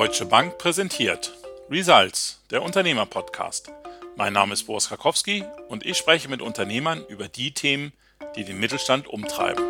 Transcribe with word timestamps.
Deutsche 0.00 0.24
Bank 0.24 0.56
präsentiert 0.56 1.34
Results, 1.70 2.40
der 2.50 2.62
Unternehmerpodcast. 2.62 3.70
Mein 4.16 4.32
Name 4.32 4.54
ist 4.54 4.64
Boris 4.64 4.88
Karkowski 4.88 5.44
und 5.68 5.84
ich 5.84 5.98
spreche 5.98 6.30
mit 6.30 6.40
Unternehmern 6.40 7.04
über 7.10 7.28
die 7.28 7.52
Themen, 7.52 7.92
die 8.34 8.44
den 8.44 8.58
Mittelstand 8.58 9.08
umtreiben. 9.08 9.62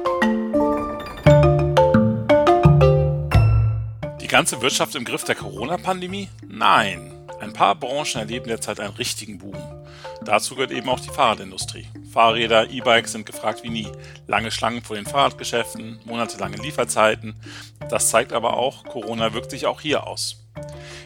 Die 4.20 4.28
ganze 4.28 4.62
Wirtschaft 4.62 4.94
im 4.94 5.04
Griff 5.04 5.24
der 5.24 5.34
Corona-Pandemie? 5.34 6.28
Nein. 6.46 7.12
Ein 7.40 7.52
paar 7.52 7.74
Branchen 7.74 8.20
erleben 8.20 8.46
derzeit 8.46 8.78
einen 8.78 8.94
richtigen 8.94 9.38
Boom. 9.38 9.56
Dazu 10.22 10.54
gehört 10.54 10.70
eben 10.70 10.88
auch 10.90 11.00
die 11.00 11.08
Fahrradindustrie. 11.08 11.88
Fahrräder, 12.10 12.70
E-Bikes 12.70 13.12
sind 13.12 13.24
gefragt 13.24 13.62
wie 13.62 13.70
nie. 13.70 13.88
Lange 14.26 14.50
Schlangen 14.50 14.82
vor 14.82 14.96
den 14.96 15.06
Fahrradgeschäften, 15.06 16.00
monatelange 16.04 16.56
Lieferzeiten. 16.56 17.34
Das 17.88 18.10
zeigt 18.10 18.32
aber 18.32 18.56
auch, 18.56 18.84
Corona 18.84 19.32
wirkt 19.32 19.50
sich 19.50 19.66
auch 19.66 19.80
hier 19.80 20.06
aus. 20.06 20.44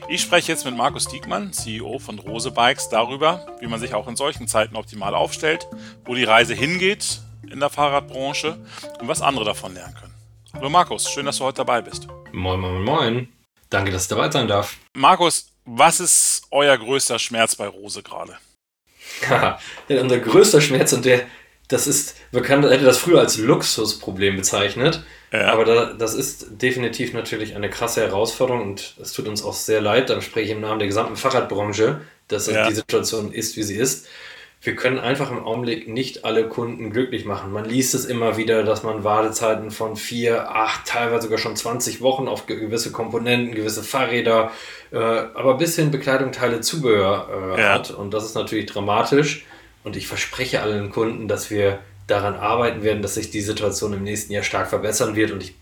Ich 0.09 0.23
spreche 0.23 0.53
jetzt 0.53 0.65
mit 0.65 0.77
Markus 0.77 1.07
Diekmann, 1.07 1.53
CEO 1.53 1.99
von 1.99 2.19
Rose 2.19 2.51
Bikes, 2.51 2.89
darüber, 2.89 3.47
wie 3.61 3.67
man 3.67 3.81
sich 3.81 3.95
auch 3.95 4.09
in 4.09 4.17
solchen 4.17 4.49
Zeiten 4.49 4.77
optimal 4.77 5.15
aufstellt, 5.15 5.67
wo 6.05 6.15
die 6.15 6.25
Reise 6.25 6.55
hingeht 6.55 7.21
in 7.51 7.61
der 7.61 7.71
Fahrradbranche 7.71 8.59
und 9.01 9.09
was 9.09 9.23
andere 9.23 9.45
davon 9.45 9.75
lernen 9.75 9.95
können. 9.95 10.15
Hallo 10.55 10.71
Markus, 10.71 11.11
schön, 11.11 11.27
dass 11.27 11.39
du 11.39 11.45
heute 11.45 11.59
dabei 11.59 11.83
bist. 11.83 12.09
Moin, 12.33 12.61
moin, 12.61 12.83
moin. 12.83 13.29
Danke, 13.71 13.91
dass 13.91 14.03
ich 14.03 14.09
dabei 14.09 14.31
sein 14.31 14.49
darf. 14.49 14.77
Markus, 14.95 15.51
was 15.65 16.01
ist 16.01 16.47
euer 16.51 16.77
größter 16.77 17.19
Schmerz 17.19 17.57
bei 17.57 17.67
Rose 17.67 18.03
gerade? 18.03 18.39
Ja, 19.23 19.59
unser 20.01 20.19
größter 20.19 20.61
Schmerz 20.61 20.93
und 20.93 21.05
der, 21.05 21.21
das 21.69 21.87
ist, 21.87 22.17
kann, 22.43 22.69
hätte 22.69 22.85
das 22.85 22.99
früher 22.99 23.21
als 23.21 23.39
Luxusproblem 23.39 24.37
bezeichnet, 24.37 25.03
ja. 25.33 25.53
aber 25.53 25.65
da, 25.65 25.93
das 25.93 26.15
ist 26.15 26.47
definitiv 26.51 27.13
natürlich 27.13 27.55
eine 27.55 27.71
krasse 27.71 28.03
Herausforderung 28.03 28.63
und 28.63 28.95
es 29.01 29.13
tut 29.13 29.29
uns 29.29 29.45
auch 29.45 29.55
sehr 29.55 29.81
leid, 29.81 30.11
dann 30.11 30.23
spreche 30.23 30.47
ich 30.47 30.53
im 30.53 30.61
Namen 30.61 30.79
der 30.79 30.89
gesamten 30.89 31.17
Fahrradbranche, 31.17 32.01
dass 32.29 32.47
ja. 32.47 32.69
die 32.69 32.75
Situation 32.75 33.33
ist, 33.33 33.57
wie 33.57 33.63
sie 33.63 33.77
ist 33.77 34.07
wir 34.65 34.77
können 34.77 34.99
einfach 34.99 35.31
im 35.31 35.45
Augenblick 35.45 35.89
nicht 35.89 36.25
alle 36.25 36.49
Kunden 36.49 36.91
glücklich 36.91 37.27
machen. 37.27 37.53
Man 37.53 37.67
liest 37.67 37.95
es 37.95 38.07
immer 38.07 38.39
wieder, 38.39 38.65
dass 38.65 38.83
man 38.83 39.05
Wartezeiten 39.05 39.71
von 39.71 39.95
vier, 39.95 40.51
acht, 40.51 40.87
teilweise 40.87 41.25
sogar 41.25 41.37
schon 41.37 41.55
20 41.55 42.01
Wochen 42.01 42.29
auf 42.29 42.47
gewisse 42.47 42.91
Komponenten, 42.91 43.55
gewisse 43.55 43.83
Fahrräder, 43.83 44.53
äh, 44.91 44.97
aber 44.97 45.59
bis 45.59 45.77
hin 45.77 45.91
Bekleidung, 45.91 46.33
Teile, 46.33 46.63
Zubehör 46.63 47.57
äh, 47.57 47.61
ja. 47.61 47.75
hat. 47.75 47.91
Und 47.91 48.15
das 48.15 48.25
ist 48.25 48.35
natürlich 48.35 48.65
dramatisch. 48.65 49.45
Und 49.85 49.97
ich 49.97 50.07
verspreche 50.07 50.63
allen 50.63 50.91
Kunden, 50.91 51.29
dass 51.29 51.51
wir 51.51 51.81
daran 52.07 52.35
arbeiten 52.35 52.83
werden, 52.83 53.03
dass 53.03 53.15
sich 53.15 53.31
die 53.31 53.43
Situation 53.43 53.93
im 53.93 54.03
nächsten 54.03 54.33
Jahr 54.33 54.45
stark 54.45 54.69
verbessern 54.69 55.15
wird. 55.15 55.31
Und 55.31 55.43
ich 55.43 55.55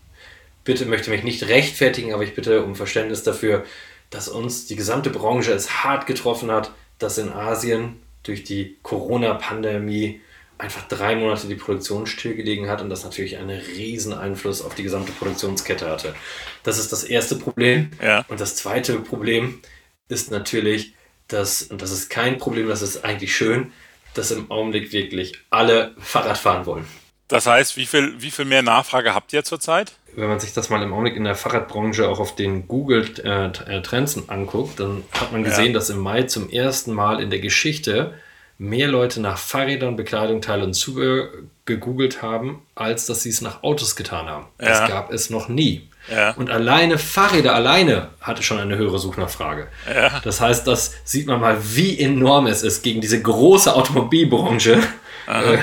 bitte, 0.63 0.85
möchte 0.85 1.09
mich 1.09 1.23
nicht 1.23 1.49
rechtfertigen, 1.49 2.13
aber 2.13 2.23
ich 2.23 2.35
bitte 2.35 2.63
um 2.63 2.75
Verständnis 2.75 3.23
dafür, 3.23 3.65
dass 4.09 4.29
uns 4.29 4.65
die 4.65 4.77
gesamte 4.77 5.09
Branche 5.09 5.51
es 5.51 5.83
hart 5.83 6.07
getroffen 6.07 6.51
hat, 6.51 6.71
dass 6.99 7.17
in 7.17 7.33
Asien 7.33 7.99
durch 8.23 8.43
die 8.43 8.77
Corona-Pandemie 8.81 10.21
einfach 10.57 10.87
drei 10.87 11.15
Monate 11.15 11.47
die 11.47 11.55
Produktion 11.55 12.07
stillgelegen 12.07 12.69
hat 12.69 12.81
und 12.81 12.89
das 12.89 13.03
natürlich 13.03 13.37
einen 13.37 13.59
riesen 13.59 14.13
Einfluss 14.13 14.61
auf 14.61 14.75
die 14.75 14.83
gesamte 14.83 15.11
Produktionskette 15.11 15.89
hatte. 15.89 16.15
Das 16.63 16.77
ist 16.77 16.91
das 16.91 17.03
erste 17.03 17.35
Problem. 17.35 17.91
Ja. 18.01 18.23
Und 18.29 18.39
das 18.39 18.55
zweite 18.55 18.99
Problem 18.99 19.61
ist 20.07 20.31
natürlich, 20.31 20.93
dass, 21.27 21.63
und 21.63 21.81
das 21.81 21.91
ist 21.91 22.09
kein 22.09 22.37
Problem, 22.37 22.67
das 22.67 22.81
ist 22.81 23.03
eigentlich 23.03 23.35
schön, 23.35 23.71
dass 24.13 24.31
im 24.31 24.51
Augenblick 24.51 24.93
wirklich 24.93 25.33
alle 25.49 25.95
Fahrrad 25.99 26.37
fahren 26.37 26.65
wollen. 26.65 26.85
Das 27.33 27.47
heißt, 27.47 27.77
wie 27.77 27.87
viel, 27.87 28.13
wie 28.19 28.29
viel 28.29 28.45
mehr 28.45 28.61
Nachfrage 28.61 29.15
habt 29.15 29.33
ihr 29.33 29.43
zurzeit? 29.43 29.93
Wenn 30.15 30.27
man 30.27 30.39
sich 30.39 30.53
das 30.53 30.69
mal 30.69 30.83
im 30.83 30.93
Augenblick 30.93 31.15
in 31.15 31.23
der 31.23 31.33
Fahrradbranche 31.33 32.07
auch 32.07 32.19
auf 32.19 32.35
den 32.35 32.67
Google 32.67 33.09
äh, 33.23 33.47
äh, 33.47 33.81
Trends 33.81 34.29
anguckt, 34.29 34.79
dann 34.79 35.03
hat 35.19 35.31
man 35.31 35.43
gesehen, 35.43 35.67
ja. 35.67 35.73
dass 35.73 35.89
im 35.89 35.97
Mai 35.97 36.23
zum 36.23 36.47
ersten 36.51 36.93
Mal 36.93 37.19
in 37.19 37.31
der 37.31 37.39
Geschichte 37.39 38.13
mehr 38.59 38.87
Leute 38.87 39.19
nach 39.19 39.39
Fahrrädern, 39.39 39.95
Bekleidung, 39.95 40.41
Teile 40.41 40.63
und 40.63 40.75
Zubehör 40.75 41.29
gegoogelt 41.65 42.21
haben, 42.21 42.61
als 42.75 43.07
dass 43.07 43.23
sie 43.23 43.29
es 43.29 43.41
nach 43.41 43.63
Autos 43.63 43.95
getan 43.95 44.27
haben. 44.27 44.45
Ja. 44.61 44.67
Das 44.67 44.87
gab 44.87 45.11
es 45.11 45.31
noch 45.31 45.47
nie. 45.49 45.89
Ja. 46.11 46.35
Und 46.35 46.51
alleine 46.51 46.99
Fahrräder 46.99 47.55
alleine 47.55 48.09
hatte 48.21 48.43
schon 48.43 48.59
eine 48.59 48.77
höhere 48.77 48.99
Suchnachfrage. 48.99 49.69
Ja. 49.91 50.19
Das 50.23 50.39
heißt, 50.39 50.67
das 50.67 50.93
sieht 51.03 51.25
man 51.25 51.41
mal, 51.41 51.57
wie 51.63 51.99
enorm 51.99 52.45
es 52.45 52.61
ist, 52.61 52.83
gegen 52.83 53.01
diese 53.01 53.19
große 53.19 53.73
Automobilbranche 53.73 54.83
äh, 55.27 55.57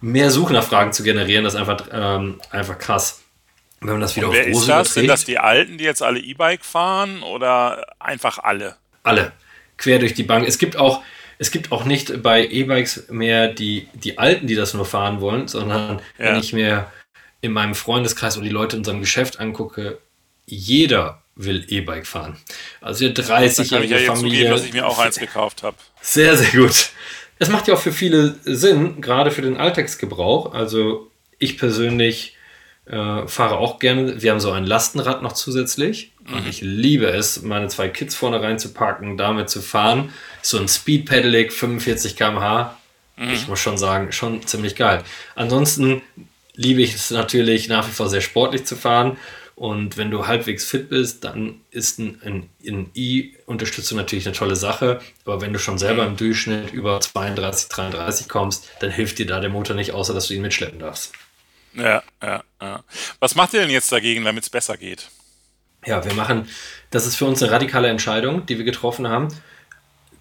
mehr 0.00 0.30
Suchnachfragen 0.30 0.92
zu 0.92 1.02
generieren. 1.02 1.44
Das 1.44 1.54
ist 1.54 1.60
einfach, 1.60 1.86
ähm, 1.92 2.40
einfach 2.50 2.78
krass. 2.78 3.22
Wenn 3.80 3.92
man 3.92 4.00
das 4.00 4.16
wieder 4.16 4.28
Und 4.28 4.34
wer 4.34 4.42
auf 4.42 4.48
Rose 4.48 4.60
ist 4.60 4.68
das? 4.68 4.94
Sind 4.94 5.06
das 5.06 5.24
die 5.24 5.38
Alten, 5.38 5.78
die 5.78 5.84
jetzt 5.84 6.02
alle 6.02 6.20
E-Bike 6.20 6.64
fahren 6.64 7.22
oder 7.22 7.86
einfach 7.98 8.38
alle? 8.38 8.76
Alle. 9.02 9.32
Quer 9.78 9.98
durch 9.98 10.12
die 10.14 10.22
Bank. 10.22 10.46
Es 10.46 10.58
gibt 10.58 10.76
auch, 10.76 11.02
es 11.38 11.50
gibt 11.50 11.72
auch 11.72 11.84
nicht 11.84 12.22
bei 12.22 12.46
E-Bikes 12.46 13.06
mehr 13.08 13.48
die, 13.48 13.88
die 13.94 14.18
Alten, 14.18 14.46
die 14.46 14.54
das 14.54 14.74
nur 14.74 14.84
fahren 14.84 15.20
wollen, 15.20 15.48
sondern 15.48 16.00
ja. 16.18 16.26
wenn 16.26 16.36
ich 16.36 16.52
mir 16.52 16.90
in 17.40 17.52
meinem 17.52 17.74
Freundeskreis 17.74 18.36
oder 18.36 18.44
die 18.44 18.52
Leute 18.52 18.76
in 18.76 18.80
unserem 18.80 19.00
Geschäft 19.00 19.40
angucke, 19.40 19.98
jeder 20.44 21.22
will 21.36 21.64
E-Bike 21.68 22.06
fahren. 22.06 22.36
Also 22.82 23.04
ihr 23.04 23.14
30-jährige 23.14 23.98
ja 23.98 24.14
Familie. 24.14 24.40
Zugeben, 24.40 24.50
dass 24.50 24.64
ich 24.64 24.72
mir 24.74 24.86
auch 24.86 24.98
eins 24.98 25.18
gekauft 25.18 25.62
habe. 25.62 25.76
Sehr, 26.02 26.36
sehr 26.36 26.50
gut. 26.50 26.90
Es 27.40 27.48
macht 27.48 27.68
ja 27.68 27.74
auch 27.74 27.80
für 27.80 27.92
viele 27.92 28.36
Sinn, 28.44 29.00
gerade 29.00 29.30
für 29.30 29.40
den 29.40 29.56
Alltagsgebrauch. 29.56 30.52
Also 30.52 31.10
ich 31.38 31.56
persönlich 31.56 32.36
äh, 32.84 33.26
fahre 33.26 33.56
auch 33.56 33.78
gerne. 33.78 34.20
Wir 34.20 34.32
haben 34.32 34.40
so 34.40 34.50
ein 34.50 34.66
Lastenrad 34.66 35.22
noch 35.22 35.32
zusätzlich. 35.32 36.12
Mhm. 36.28 36.34
Und 36.34 36.48
ich 36.48 36.60
liebe 36.60 37.06
es, 37.06 37.40
meine 37.40 37.68
zwei 37.68 37.88
Kids 37.88 38.14
vorne 38.14 38.42
reinzupacken, 38.42 39.16
damit 39.16 39.48
zu 39.48 39.62
fahren. 39.62 40.12
So 40.42 40.58
ein 40.58 40.68
Speed 40.68 41.06
Pedelec, 41.06 41.50
45 41.50 42.14
km/h. 42.14 42.76
Mhm. 43.16 43.30
Ich 43.30 43.48
muss 43.48 43.58
schon 43.58 43.78
sagen, 43.78 44.12
schon 44.12 44.46
ziemlich 44.46 44.76
geil. 44.76 45.02
Ansonsten 45.34 46.02
liebe 46.56 46.82
ich 46.82 46.94
es 46.94 47.10
natürlich 47.10 47.68
nach 47.68 47.88
wie 47.88 47.92
vor 47.92 48.10
sehr 48.10 48.20
sportlich 48.20 48.66
zu 48.66 48.76
fahren. 48.76 49.16
Und 49.60 49.98
wenn 49.98 50.10
du 50.10 50.26
halbwegs 50.26 50.64
fit 50.64 50.88
bist, 50.88 51.22
dann 51.22 51.60
ist 51.70 51.98
ein, 51.98 52.48
ein 52.66 52.90
E-Unterstützung 52.94 53.98
natürlich 53.98 54.26
eine 54.26 54.34
tolle 54.34 54.56
Sache. 54.56 55.02
Aber 55.26 55.42
wenn 55.42 55.52
du 55.52 55.58
schon 55.58 55.76
selber 55.76 56.06
im 56.06 56.16
Durchschnitt 56.16 56.72
über 56.72 56.98
32, 56.98 57.68
33 57.68 58.26
kommst, 58.30 58.70
dann 58.80 58.90
hilft 58.90 59.18
dir 59.18 59.26
da 59.26 59.38
der 59.38 59.50
Motor 59.50 59.76
nicht, 59.76 59.92
außer 59.92 60.14
dass 60.14 60.28
du 60.28 60.34
ihn 60.34 60.40
mitschleppen 60.40 60.78
darfst. 60.78 61.12
Ja, 61.74 62.02
ja, 62.22 62.42
ja. 62.62 62.82
Was 63.18 63.34
macht 63.34 63.52
ihr 63.52 63.60
denn 63.60 63.68
jetzt 63.68 63.92
dagegen, 63.92 64.24
damit 64.24 64.44
es 64.44 64.48
besser 64.48 64.78
geht? 64.78 65.10
Ja, 65.84 66.02
wir 66.06 66.14
machen, 66.14 66.48
das 66.90 67.06
ist 67.06 67.16
für 67.16 67.26
uns 67.26 67.42
eine 67.42 67.52
radikale 67.52 67.88
Entscheidung, 67.88 68.46
die 68.46 68.56
wir 68.56 68.64
getroffen 68.64 69.08
haben. 69.08 69.28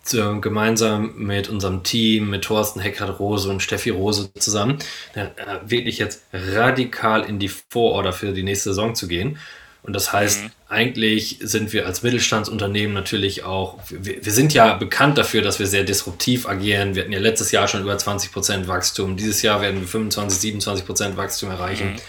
So, 0.09 0.41
gemeinsam 0.41 1.13
mit 1.17 1.49
unserem 1.49 1.83
Team, 1.83 2.31
mit 2.31 2.43
Thorsten 2.43 2.79
Heckert 2.79 3.19
Rose 3.19 3.47
und 3.47 3.61
Steffi 3.61 3.91
Rose 3.91 4.33
zusammen, 4.39 4.79
äh, 5.13 5.27
wirklich 5.63 5.99
jetzt 5.99 6.23
radikal 6.33 7.21
in 7.21 7.37
die 7.37 7.47
Vororder 7.47 8.11
für 8.11 8.31
die 8.31 8.41
nächste 8.41 8.71
Saison 8.71 8.95
zu 8.95 9.07
gehen. 9.07 9.37
Und 9.83 9.93
das 9.93 10.11
heißt, 10.11 10.45
mhm. 10.45 10.51
eigentlich 10.67 11.37
sind 11.41 11.73
wir 11.73 11.85
als 11.85 12.01
Mittelstandsunternehmen 12.01 12.91
natürlich 12.91 13.43
auch, 13.43 13.77
wir, 13.87 14.25
wir, 14.25 14.31
sind 14.33 14.51
ja 14.51 14.73
bekannt 14.73 15.19
dafür, 15.19 15.43
dass 15.43 15.59
wir 15.59 15.67
sehr 15.67 15.83
disruptiv 15.83 16.47
agieren. 16.47 16.95
Wir 16.95 17.03
hatten 17.03 17.13
ja 17.13 17.19
letztes 17.19 17.51
Jahr 17.51 17.67
schon 17.67 17.81
über 17.83 17.93
20% 17.95 18.65
Wachstum. 18.67 19.15
Dieses 19.15 19.43
Jahr 19.43 19.61
werden 19.61 19.79
wir 19.79 19.87
25, 19.87 20.55
27% 20.55 21.17
Wachstum 21.17 21.51
erreichen. 21.51 21.91
Mhm. 21.91 21.99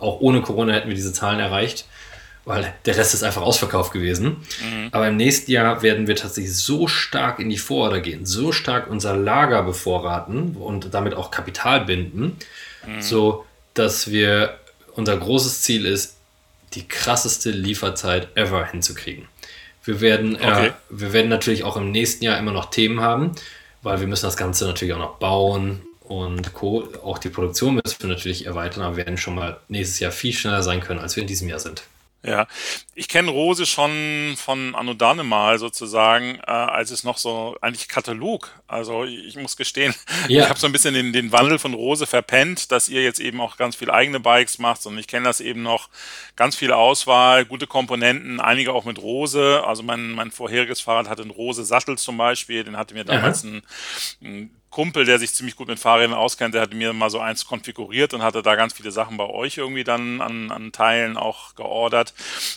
Auch 0.00 0.18
ohne 0.20 0.42
Corona 0.42 0.72
hätten 0.72 0.88
wir 0.88 0.96
diese 0.96 1.12
Zahlen 1.12 1.38
erreicht, 1.38 1.86
weil 2.44 2.74
der 2.84 2.96
Rest 2.96 3.14
ist 3.14 3.22
einfach 3.22 3.42
ausverkauft 3.42 3.92
gewesen. 3.92 4.44
Mhm. 4.62 4.88
Aber 4.92 5.08
im 5.08 5.16
nächsten 5.16 5.50
Jahr 5.50 5.82
werden 5.82 6.06
wir 6.06 6.16
tatsächlich 6.16 6.54
so 6.56 6.88
stark 6.88 7.38
in 7.38 7.48
die 7.48 7.58
Vororder 7.58 8.00
gehen, 8.00 8.26
so 8.26 8.52
stark 8.52 8.90
unser 8.90 9.16
Lager 9.16 9.62
bevorraten 9.62 10.56
und 10.56 10.92
damit 10.92 11.14
auch 11.14 11.30
Kapital 11.30 11.84
binden, 11.84 12.36
mhm. 12.86 13.00
so 13.00 13.44
dass 13.72 14.10
wir 14.10 14.58
unser 14.94 15.16
großes 15.16 15.62
Ziel 15.62 15.86
ist, 15.86 16.16
die 16.74 16.86
krasseste 16.86 17.50
Lieferzeit 17.50 18.28
ever 18.36 18.66
hinzukriegen. 18.66 19.28
Wir 19.84 20.00
werden, 20.00 20.36
äh, 20.36 20.38
okay. 20.38 20.66
äh, 20.66 20.72
wir 20.90 21.12
werden 21.12 21.28
natürlich 21.28 21.64
auch 21.64 21.76
im 21.76 21.90
nächsten 21.90 22.24
Jahr 22.24 22.38
immer 22.38 22.52
noch 22.52 22.70
Themen 22.70 23.00
haben, 23.00 23.32
weil 23.82 24.00
wir 24.00 24.06
müssen 24.06 24.24
das 24.24 24.36
Ganze 24.36 24.66
natürlich 24.66 24.94
auch 24.94 24.98
noch 24.98 25.16
bauen 25.16 25.82
und 26.00 26.52
Co. 26.54 26.88
Auch 27.02 27.18
die 27.18 27.28
Produktion 27.28 27.74
müssen 27.74 28.00
wir 28.00 28.08
natürlich 28.08 28.46
erweitern, 28.46 28.82
aber 28.82 28.96
wir 28.96 29.06
werden 29.06 29.18
schon 29.18 29.34
mal 29.34 29.58
nächstes 29.68 30.00
Jahr 30.00 30.12
viel 30.12 30.32
schneller 30.32 30.62
sein 30.62 30.80
können, 30.80 31.00
als 31.00 31.16
wir 31.16 31.22
in 31.22 31.26
diesem 31.26 31.48
Jahr 31.48 31.58
sind. 31.58 31.84
Ja, 32.26 32.46
ich 32.94 33.08
kenne 33.08 33.30
Rose 33.30 33.66
schon 33.66 34.34
von 34.38 34.74
Anno 34.74 34.94
Danemal 34.94 35.58
sozusagen, 35.58 36.36
äh, 36.46 36.50
als 36.50 36.90
es 36.90 37.04
noch 37.04 37.18
so 37.18 37.54
eigentlich 37.60 37.86
Katalog. 37.86 38.50
Also 38.66 39.04
ich 39.04 39.36
muss 39.36 39.58
gestehen, 39.58 39.94
ja. 40.28 40.44
ich 40.44 40.48
habe 40.48 40.58
so 40.58 40.66
ein 40.66 40.72
bisschen 40.72 40.94
den, 40.94 41.12
den 41.12 41.32
Wandel 41.32 41.58
von 41.58 41.74
Rose 41.74 42.06
verpennt, 42.06 42.72
dass 42.72 42.88
ihr 42.88 43.02
jetzt 43.02 43.20
eben 43.20 43.42
auch 43.42 43.58
ganz 43.58 43.76
viel 43.76 43.90
eigene 43.90 44.20
Bikes 44.20 44.58
macht 44.58 44.86
und 44.86 44.96
ich 44.96 45.06
kenne 45.06 45.26
das 45.26 45.40
eben 45.40 45.62
noch, 45.62 45.90
ganz 46.34 46.56
viel 46.56 46.72
Auswahl, 46.72 47.44
gute 47.44 47.66
Komponenten, 47.66 48.40
einige 48.40 48.72
auch 48.72 48.86
mit 48.86 49.00
Rose. 49.02 49.62
Also 49.66 49.82
mein, 49.82 50.12
mein 50.12 50.30
vorheriges 50.30 50.80
Fahrrad 50.80 51.10
hatte 51.10 51.22
einen 51.22 51.30
Rose 51.30 51.64
Sattel 51.64 51.98
zum 51.98 52.16
Beispiel, 52.16 52.64
den 52.64 52.78
hatte 52.78 52.94
mir 52.94 53.04
damals 53.04 53.44
ein, 53.44 53.62
ein 54.22 54.50
Kumpel, 54.74 55.04
der 55.04 55.20
sich 55.20 55.32
ziemlich 55.32 55.54
gut 55.54 55.68
mit 55.68 55.78
Fahrrädern 55.78 56.14
auskennt, 56.14 56.52
der 56.52 56.62
hatte 56.62 56.74
mir 56.74 56.92
mal 56.92 57.08
so 57.08 57.20
eins 57.20 57.44
konfiguriert 57.46 58.12
und 58.12 58.24
hatte 58.24 58.42
da 58.42 58.56
ganz 58.56 58.72
viele 58.72 58.90
Sachen 58.90 59.16
bei 59.16 59.24
euch 59.24 59.56
irgendwie 59.56 59.84
dann 59.84 60.20
an, 60.20 60.50
an 60.50 60.72
Teilen 60.72 61.16
auch 61.16 61.54
geordert. 61.54 62.12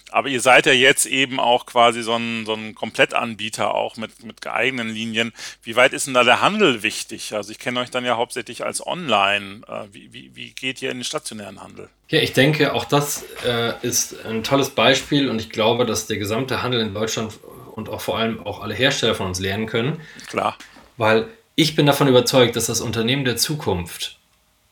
Aber 0.10 0.28
ihr 0.28 0.42
seid 0.42 0.66
ja 0.66 0.72
jetzt 0.72 1.06
eben 1.06 1.40
auch 1.40 1.68
quasi 1.68 2.02
so 2.02 2.16
ein, 2.16 2.48
so 2.48 2.56
ein 2.56 2.74
Komplettanbieter 2.74 3.76
auch 3.76 3.98
mit, 3.98 4.24
mit 4.24 4.42
geeigneten 4.42 4.90
Linien. 4.90 5.32
Wie 5.62 5.76
weit 5.76 5.94
ist 5.94 6.08
denn 6.08 6.16
da 6.16 6.24
der 6.24 6.42
Handel 6.42 6.82
wichtig? 6.82 7.36
Also 7.36 7.52
ich 7.52 7.60
kenne 7.60 7.82
euch 7.82 7.92
dann 7.92 8.04
ja 8.04 8.18
hauptsächlich 8.18 8.66
als 8.66 8.84
Online. 8.84 9.62
Äh, 9.68 9.94
wie, 9.94 10.12
wie, 10.12 10.36
wie 10.36 10.54
geht 10.54 10.82
ihr 10.82 10.90
in 10.90 10.98
den 10.98 11.04
stationären 11.04 11.62
Handel? 11.62 11.88
Ja, 12.10 12.20
ich 12.20 12.34
denke, 12.34 12.74
auch 12.74 12.86
das 12.86 13.26
äh, 13.46 13.74
ist 13.84 14.26
ein 14.26 14.42
tolles 14.44 14.72
Beispiel 14.72 15.30
und 15.30 15.40
ich 15.40 15.52
glaube, 15.52 15.86
dass 15.86 16.08
der 16.08 16.18
gesamte 16.18 16.64
Handel 16.64 16.82
in 16.82 16.96
Deutschland 16.96 17.38
und 17.76 17.90
auch 17.90 18.02
vor 18.02 18.18
allem 18.18 18.44
auch 18.44 18.64
alle 18.64 18.74
Hersteller 18.74 19.14
von 19.14 19.28
uns 19.28 19.40
lernen 19.40 19.68
können. 19.68 20.02
Klar. 20.26 20.58
Weil 20.98 21.28
ich 21.58 21.76
bin 21.76 21.88
davon 21.88 22.08
überzeugt, 22.08 22.56
dass 22.56 22.68
das 22.68 22.82
Unternehmen 22.82 23.26
der 23.26 23.36
Zukunft 23.36 24.20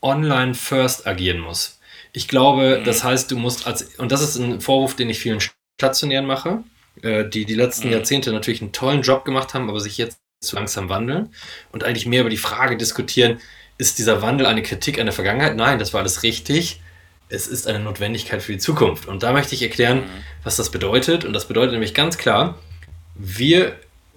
online 0.01 0.53
first 0.53 1.07
agieren 1.07 1.39
muss. 1.39 1.79
Ich 2.13 2.27
glaube, 2.27 2.77
mhm. 2.79 2.85
das 2.85 3.03
heißt, 3.03 3.29
du 3.31 3.37
musst 3.37 3.65
als, 3.65 3.95
und 3.95 4.11
das 4.11 4.21
ist 4.21 4.37
ein 4.37 4.61
Vorwurf, 4.61 4.95
den 4.95 5.09
ich 5.09 5.19
vielen 5.19 5.39
Stationären 5.81 6.27
mache, 6.27 6.63
äh, 7.01 7.27
die 7.27 7.45
die 7.45 7.55
letzten 7.55 7.87
mhm. 7.87 7.93
Jahrzehnte 7.93 8.31
natürlich 8.31 8.61
einen 8.61 8.71
tollen 8.71 9.01
Job 9.01 9.25
gemacht 9.25 9.55
haben, 9.55 9.67
aber 9.67 9.79
sich 9.79 9.97
jetzt 9.97 10.19
zu 10.41 10.55
langsam 10.55 10.87
wandeln 10.87 11.33
und 11.71 11.83
eigentlich 11.83 12.05
mehr 12.05 12.21
über 12.21 12.29
die 12.29 12.37
Frage 12.37 12.77
diskutieren, 12.77 13.39
ist 13.79 13.97
dieser 13.97 14.21
Wandel 14.21 14.45
eine 14.45 14.61
Kritik 14.61 14.99
an 14.99 15.07
der 15.07 15.13
Vergangenheit? 15.13 15.55
Nein, 15.55 15.79
das 15.79 15.91
war 15.91 16.01
alles 16.01 16.21
richtig. 16.21 16.81
Es 17.29 17.47
ist 17.47 17.65
eine 17.65 17.79
Notwendigkeit 17.79 18.43
für 18.43 18.51
die 18.51 18.59
Zukunft. 18.59 19.07
Und 19.07 19.23
da 19.23 19.33
möchte 19.33 19.55
ich 19.55 19.63
erklären, 19.63 20.01
mhm. 20.01 20.23
was 20.43 20.55
das 20.55 20.69
bedeutet. 20.69 21.25
Und 21.25 21.33
das 21.33 21.47
bedeutet 21.47 21.71
nämlich 21.71 21.95
ganz 21.95 22.19
klar, 22.19 22.59
wir 23.15 23.75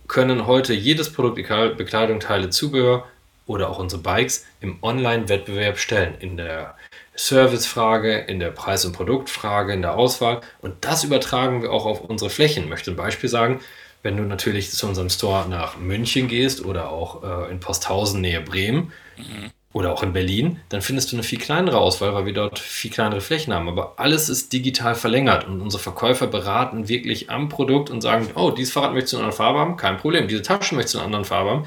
können 0.08 0.46
heute 0.46 0.74
jedes 0.74 1.12
Produkt, 1.12 1.38
egal 1.38 1.74
Bekleidung, 1.74 2.20
Teile, 2.20 2.50
Zubehör 2.50 3.06
oder 3.46 3.70
auch 3.70 3.78
unsere 3.78 4.02
Bikes, 4.02 4.46
im 4.60 4.78
Online-Wettbewerb 4.82 5.78
stellen. 5.78 6.14
In 6.20 6.36
der 6.36 6.74
Servicefrage, 7.14 8.18
in 8.18 8.40
der 8.40 8.50
Preis- 8.50 8.84
und 8.84 8.92
Produktfrage, 8.92 9.72
in 9.72 9.82
der 9.82 9.94
Auswahl. 9.94 10.40
Und 10.60 10.74
das 10.80 11.04
übertragen 11.04 11.62
wir 11.62 11.72
auch 11.72 11.86
auf 11.86 12.00
unsere 12.00 12.30
Flächen. 12.30 12.64
Ich 12.64 12.68
möchte 12.68 12.90
ein 12.90 12.96
Beispiel 12.96 13.28
sagen. 13.28 13.60
Wenn 14.02 14.16
du 14.16 14.22
natürlich 14.22 14.70
zu 14.70 14.86
unserem 14.86 15.10
Store 15.10 15.48
nach 15.48 15.76
München 15.76 16.28
gehst 16.28 16.64
oder 16.64 16.90
auch 16.90 17.24
äh, 17.24 17.50
in 17.50 17.58
Posthausen 17.58 18.20
nähe 18.20 18.40
Bremen, 18.40 18.92
mhm 19.16 19.50
oder 19.78 19.92
auch 19.92 20.02
in 20.02 20.12
Berlin, 20.12 20.58
dann 20.70 20.82
findest 20.82 21.12
du 21.12 21.16
eine 21.16 21.22
viel 21.22 21.38
kleinere 21.38 21.78
Auswahl, 21.78 22.12
weil 22.12 22.26
wir 22.26 22.32
dort 22.32 22.58
viel 22.58 22.90
kleinere 22.90 23.20
Flächen 23.20 23.54
haben. 23.54 23.68
Aber 23.68 23.94
alles 23.96 24.28
ist 24.28 24.52
digital 24.52 24.96
verlängert 24.96 25.46
und 25.46 25.60
unsere 25.60 25.80
Verkäufer 25.80 26.26
beraten 26.26 26.88
wirklich 26.88 27.30
am 27.30 27.48
Produkt 27.48 27.88
und 27.88 28.00
sagen, 28.00 28.28
oh, 28.34 28.50
dieses 28.50 28.72
Fahrrad 28.72 28.92
möchtest 28.92 29.12
du 29.12 29.18
in 29.18 29.22
einer 29.22 29.28
anderen 29.28 29.46
Farbe 29.46 29.60
haben? 29.60 29.76
Kein 29.76 29.96
Problem. 29.96 30.26
Diese 30.26 30.42
Tasche 30.42 30.74
möchtest 30.74 30.94
du 30.94 30.98
in 30.98 31.02
einer 31.02 31.06
anderen 31.06 31.24
Farbe 31.24 31.50
haben? 31.50 31.64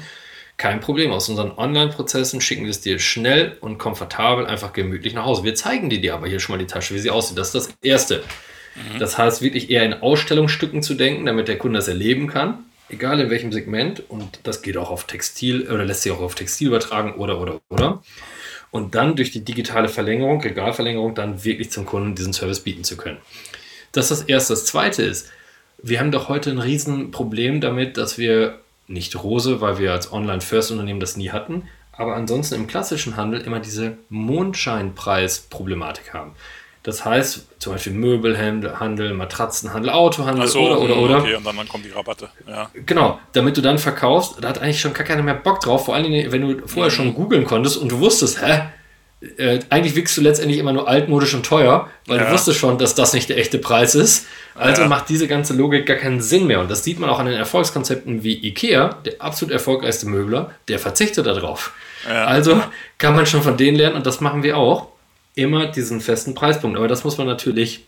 Kein 0.58 0.80
Problem. 0.80 1.10
Aus 1.10 1.30
unseren 1.30 1.52
Online-Prozessen 1.52 2.42
schicken 2.42 2.64
wir 2.64 2.70
es 2.70 2.82
dir 2.82 2.98
schnell 2.98 3.56
und 3.62 3.78
komfortabel, 3.78 4.46
einfach 4.46 4.74
gemütlich 4.74 5.14
nach 5.14 5.24
Hause. 5.24 5.42
Wir 5.42 5.54
zeigen 5.54 5.88
dir, 5.88 5.98
dir 5.98 6.12
aber 6.12 6.28
hier 6.28 6.38
schon 6.38 6.54
mal 6.54 6.58
die 6.58 6.66
Tasche, 6.66 6.94
wie 6.94 6.98
sie 6.98 7.08
aussieht. 7.08 7.38
Das 7.38 7.54
ist 7.54 7.54
das 7.54 7.74
Erste. 7.80 8.22
Mhm. 8.74 8.98
Das 8.98 9.16
heißt, 9.16 9.40
wirklich 9.40 9.70
eher 9.70 9.84
in 9.84 9.94
Ausstellungsstücken 9.94 10.82
zu 10.82 10.92
denken, 10.92 11.24
damit 11.24 11.48
der 11.48 11.56
Kunde 11.56 11.78
das 11.78 11.88
erleben 11.88 12.26
kann 12.26 12.66
egal 12.92 13.20
in 13.20 13.30
welchem 13.30 13.52
Segment, 13.52 14.08
und 14.08 14.40
das 14.44 14.62
geht 14.62 14.76
auch 14.76 14.90
auf 14.90 15.04
Textil 15.04 15.70
oder 15.70 15.84
lässt 15.84 16.02
sich 16.02 16.12
auch 16.12 16.20
auf 16.20 16.34
Textil 16.34 16.68
übertragen 16.68 17.14
oder 17.14 17.40
oder 17.40 17.60
oder. 17.68 18.02
Und 18.70 18.94
dann 18.94 19.16
durch 19.16 19.30
die 19.30 19.44
digitale 19.44 19.88
Verlängerung, 19.88 20.40
Regalverlängerung, 20.40 21.14
dann 21.14 21.44
wirklich 21.44 21.70
zum 21.70 21.84
Kunden 21.84 22.14
diesen 22.14 22.32
Service 22.32 22.60
bieten 22.60 22.84
zu 22.84 22.96
können. 22.96 23.18
Das 23.92 24.10
ist 24.10 24.20
das 24.20 24.28
Erste. 24.28 24.54
Das 24.54 24.64
Zweite 24.64 25.02
ist, 25.02 25.30
wir 25.82 26.00
haben 26.00 26.10
doch 26.10 26.28
heute 26.28 26.50
ein 26.50 26.58
Riesenproblem 26.58 27.60
damit, 27.60 27.96
dass 27.96 28.16
wir 28.16 28.60
nicht 28.86 29.22
Rose, 29.22 29.60
weil 29.60 29.78
wir 29.78 29.92
als 29.92 30.12
Online-First-Unternehmen 30.12 31.00
das 31.00 31.16
nie 31.16 31.30
hatten, 31.30 31.68
aber 31.92 32.16
ansonsten 32.16 32.54
im 32.54 32.66
klassischen 32.66 33.16
Handel 33.16 33.40
immer 33.40 33.60
diese 33.60 33.98
Mondscheinpreis-Problematik 34.08 36.14
haben. 36.14 36.32
Das 36.82 37.04
heißt, 37.04 37.46
zum 37.60 37.72
Beispiel 37.74 37.92
Möbelhandel, 37.92 39.14
Matratzenhandel, 39.14 39.90
Autohandel 39.90 40.48
so, 40.48 40.60
oder 40.60 40.80
oder 40.80 40.96
oder. 40.96 41.18
Okay, 41.18 41.36
und 41.36 41.46
dann, 41.46 41.56
dann 41.56 41.68
kommen 41.68 41.84
die 41.84 41.90
Rabatte. 41.90 42.28
Ja. 42.48 42.70
Genau, 42.74 43.20
damit 43.32 43.56
du 43.56 43.60
dann 43.60 43.78
verkaufst, 43.78 44.36
da 44.40 44.48
hat 44.48 44.60
eigentlich 44.60 44.80
schon 44.80 44.92
gar 44.92 45.04
keiner 45.04 45.22
mehr 45.22 45.34
Bock 45.34 45.60
drauf. 45.60 45.84
Vor 45.84 45.94
allem, 45.94 46.10
wenn 46.32 46.40
du 46.40 46.66
vorher 46.66 46.90
mhm. 46.90 46.96
schon 46.96 47.14
googeln 47.14 47.44
konntest 47.44 47.76
und 47.76 47.90
du 47.92 48.00
wusstest, 48.00 48.42
hä, 48.44 48.62
äh, 49.36 49.60
eigentlich 49.70 49.94
wiegst 49.94 50.16
du 50.16 50.20
letztendlich 50.20 50.58
immer 50.58 50.72
nur 50.72 50.88
altmodisch 50.88 51.32
und 51.34 51.46
teuer, 51.46 51.88
weil 52.06 52.18
ja. 52.18 52.24
du 52.24 52.32
wusstest 52.32 52.58
schon, 52.58 52.78
dass 52.78 52.96
das 52.96 53.12
nicht 53.12 53.28
der 53.28 53.38
echte 53.38 53.58
Preis 53.58 53.94
ist. 53.94 54.26
Also 54.56 54.82
ja. 54.82 54.88
macht 54.88 55.08
diese 55.08 55.28
ganze 55.28 55.54
Logik 55.54 55.86
gar 55.86 55.96
keinen 55.96 56.20
Sinn 56.20 56.48
mehr. 56.48 56.58
Und 56.58 56.68
das 56.68 56.82
sieht 56.82 56.98
man 56.98 57.08
auch 57.08 57.20
an 57.20 57.26
den 57.26 57.36
Erfolgskonzepten 57.36 58.24
wie 58.24 58.44
IKEA, 58.48 58.96
der 59.04 59.14
absolut 59.20 59.52
erfolgreichste 59.52 60.06
Möbler, 60.06 60.50
der 60.66 60.80
verzichtet 60.80 61.26
darauf. 61.26 61.72
Also 62.04 62.60
kann 62.98 63.14
man 63.14 63.26
schon 63.26 63.42
von 63.42 63.56
denen 63.56 63.76
lernen 63.76 63.94
und 63.94 64.06
das 64.06 64.20
machen 64.20 64.42
wir 64.42 64.56
auch 64.56 64.88
immer 65.34 65.66
diesen 65.66 66.00
festen 66.00 66.34
Preispunkt. 66.34 66.76
Aber 66.76 66.88
das 66.88 67.04
muss 67.04 67.18
man 67.18 67.26
natürlich 67.26 67.84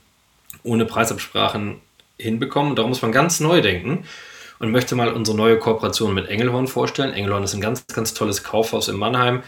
ohne 0.63 0.87
Preisabsprachen 0.87 1.81
hinbekommen. 2.19 2.71
Und 2.71 2.77
darum 2.77 2.91
muss 2.91 3.03
man 3.03 3.13
ganz 3.13 3.41
neu 3.41 3.61
denken 3.61 4.05
und 4.59 4.71
möchte 4.71 4.95
mal 4.95 5.13
unsere 5.13 5.37
neue 5.37 5.59
Kooperation 5.59 6.15
mit 6.15 6.29
Engelhorn 6.29 6.67
vorstellen. 6.67 7.13
Engelhorn 7.13 7.45
ist 7.45 7.55
ein 7.55 7.61
ganz, 7.61 7.87
ganz 7.89 8.15
tolles 8.15 8.43
Kaufhaus 8.43 8.89
in 8.89 8.97
Mannheim. 8.97 9.43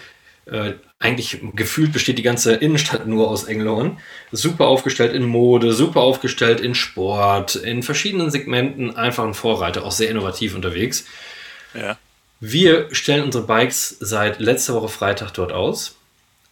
Äh, 0.46 0.74
eigentlich 0.98 1.40
gefühlt 1.54 1.92
besteht 1.92 2.18
die 2.18 2.22
ganze 2.22 2.54
Innenstadt 2.54 3.06
nur 3.06 3.28
aus 3.28 3.44
Engelhorn. 3.44 3.98
Super 4.32 4.66
aufgestellt 4.66 5.12
in 5.12 5.24
Mode, 5.24 5.72
super 5.72 6.00
aufgestellt 6.00 6.60
in 6.60 6.74
Sport, 6.74 7.56
in 7.56 7.82
verschiedenen 7.82 8.30
Segmenten, 8.30 8.96
einfach 8.96 9.24
ein 9.24 9.34
Vorreiter, 9.34 9.84
auch 9.84 9.92
sehr 9.92 10.10
innovativ 10.10 10.54
unterwegs. 10.54 11.06
Ja. 11.74 11.98
Wir 12.40 12.88
stellen 12.92 13.24
unsere 13.24 13.44
Bikes 13.44 13.96
seit 14.00 14.40
letzter 14.40 14.74
Woche 14.74 14.88
Freitag 14.88 15.32
dort 15.32 15.52
aus. 15.52 15.96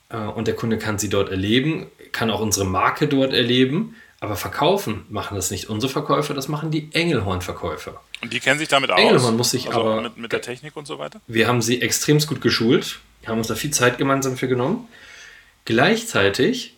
Äh, 0.08 0.16
und 0.16 0.48
der 0.48 0.54
Kunde 0.54 0.78
kann 0.78 0.98
sie 0.98 1.08
dort 1.08 1.30
erleben, 1.30 1.86
kann 2.12 2.30
auch 2.30 2.40
unsere 2.40 2.66
Marke 2.66 3.08
dort 3.08 3.32
erleben. 3.32 3.96
Aber 4.20 4.36
verkaufen 4.36 5.04
machen 5.10 5.34
das 5.34 5.50
nicht 5.50 5.68
unsere 5.68 5.92
Verkäufer, 5.92 6.32
das 6.32 6.48
machen 6.48 6.70
die 6.70 6.88
Engelhorn-Verkäufer. 6.94 8.00
Und 8.22 8.32
die 8.32 8.40
kennen 8.40 8.58
sich 8.58 8.68
damit 8.68 8.90
aus? 8.90 8.98
Engelhorn 8.98 9.36
muss 9.36 9.50
sich 9.50 9.68
also 9.68 9.80
aber. 9.80 10.00
Mit, 10.00 10.16
mit 10.16 10.32
der 10.32 10.40
Technik 10.40 10.76
und 10.76 10.86
so 10.86 10.98
weiter? 10.98 11.20
Wir 11.26 11.46
haben 11.46 11.60
sie 11.60 11.82
extremst 11.82 12.26
gut 12.26 12.40
geschult. 12.40 13.00
Haben 13.26 13.38
uns 13.38 13.48
da 13.48 13.54
viel 13.54 13.70
Zeit 13.70 13.98
gemeinsam 13.98 14.38
für 14.38 14.48
genommen. 14.48 14.88
Gleichzeitig 15.66 16.74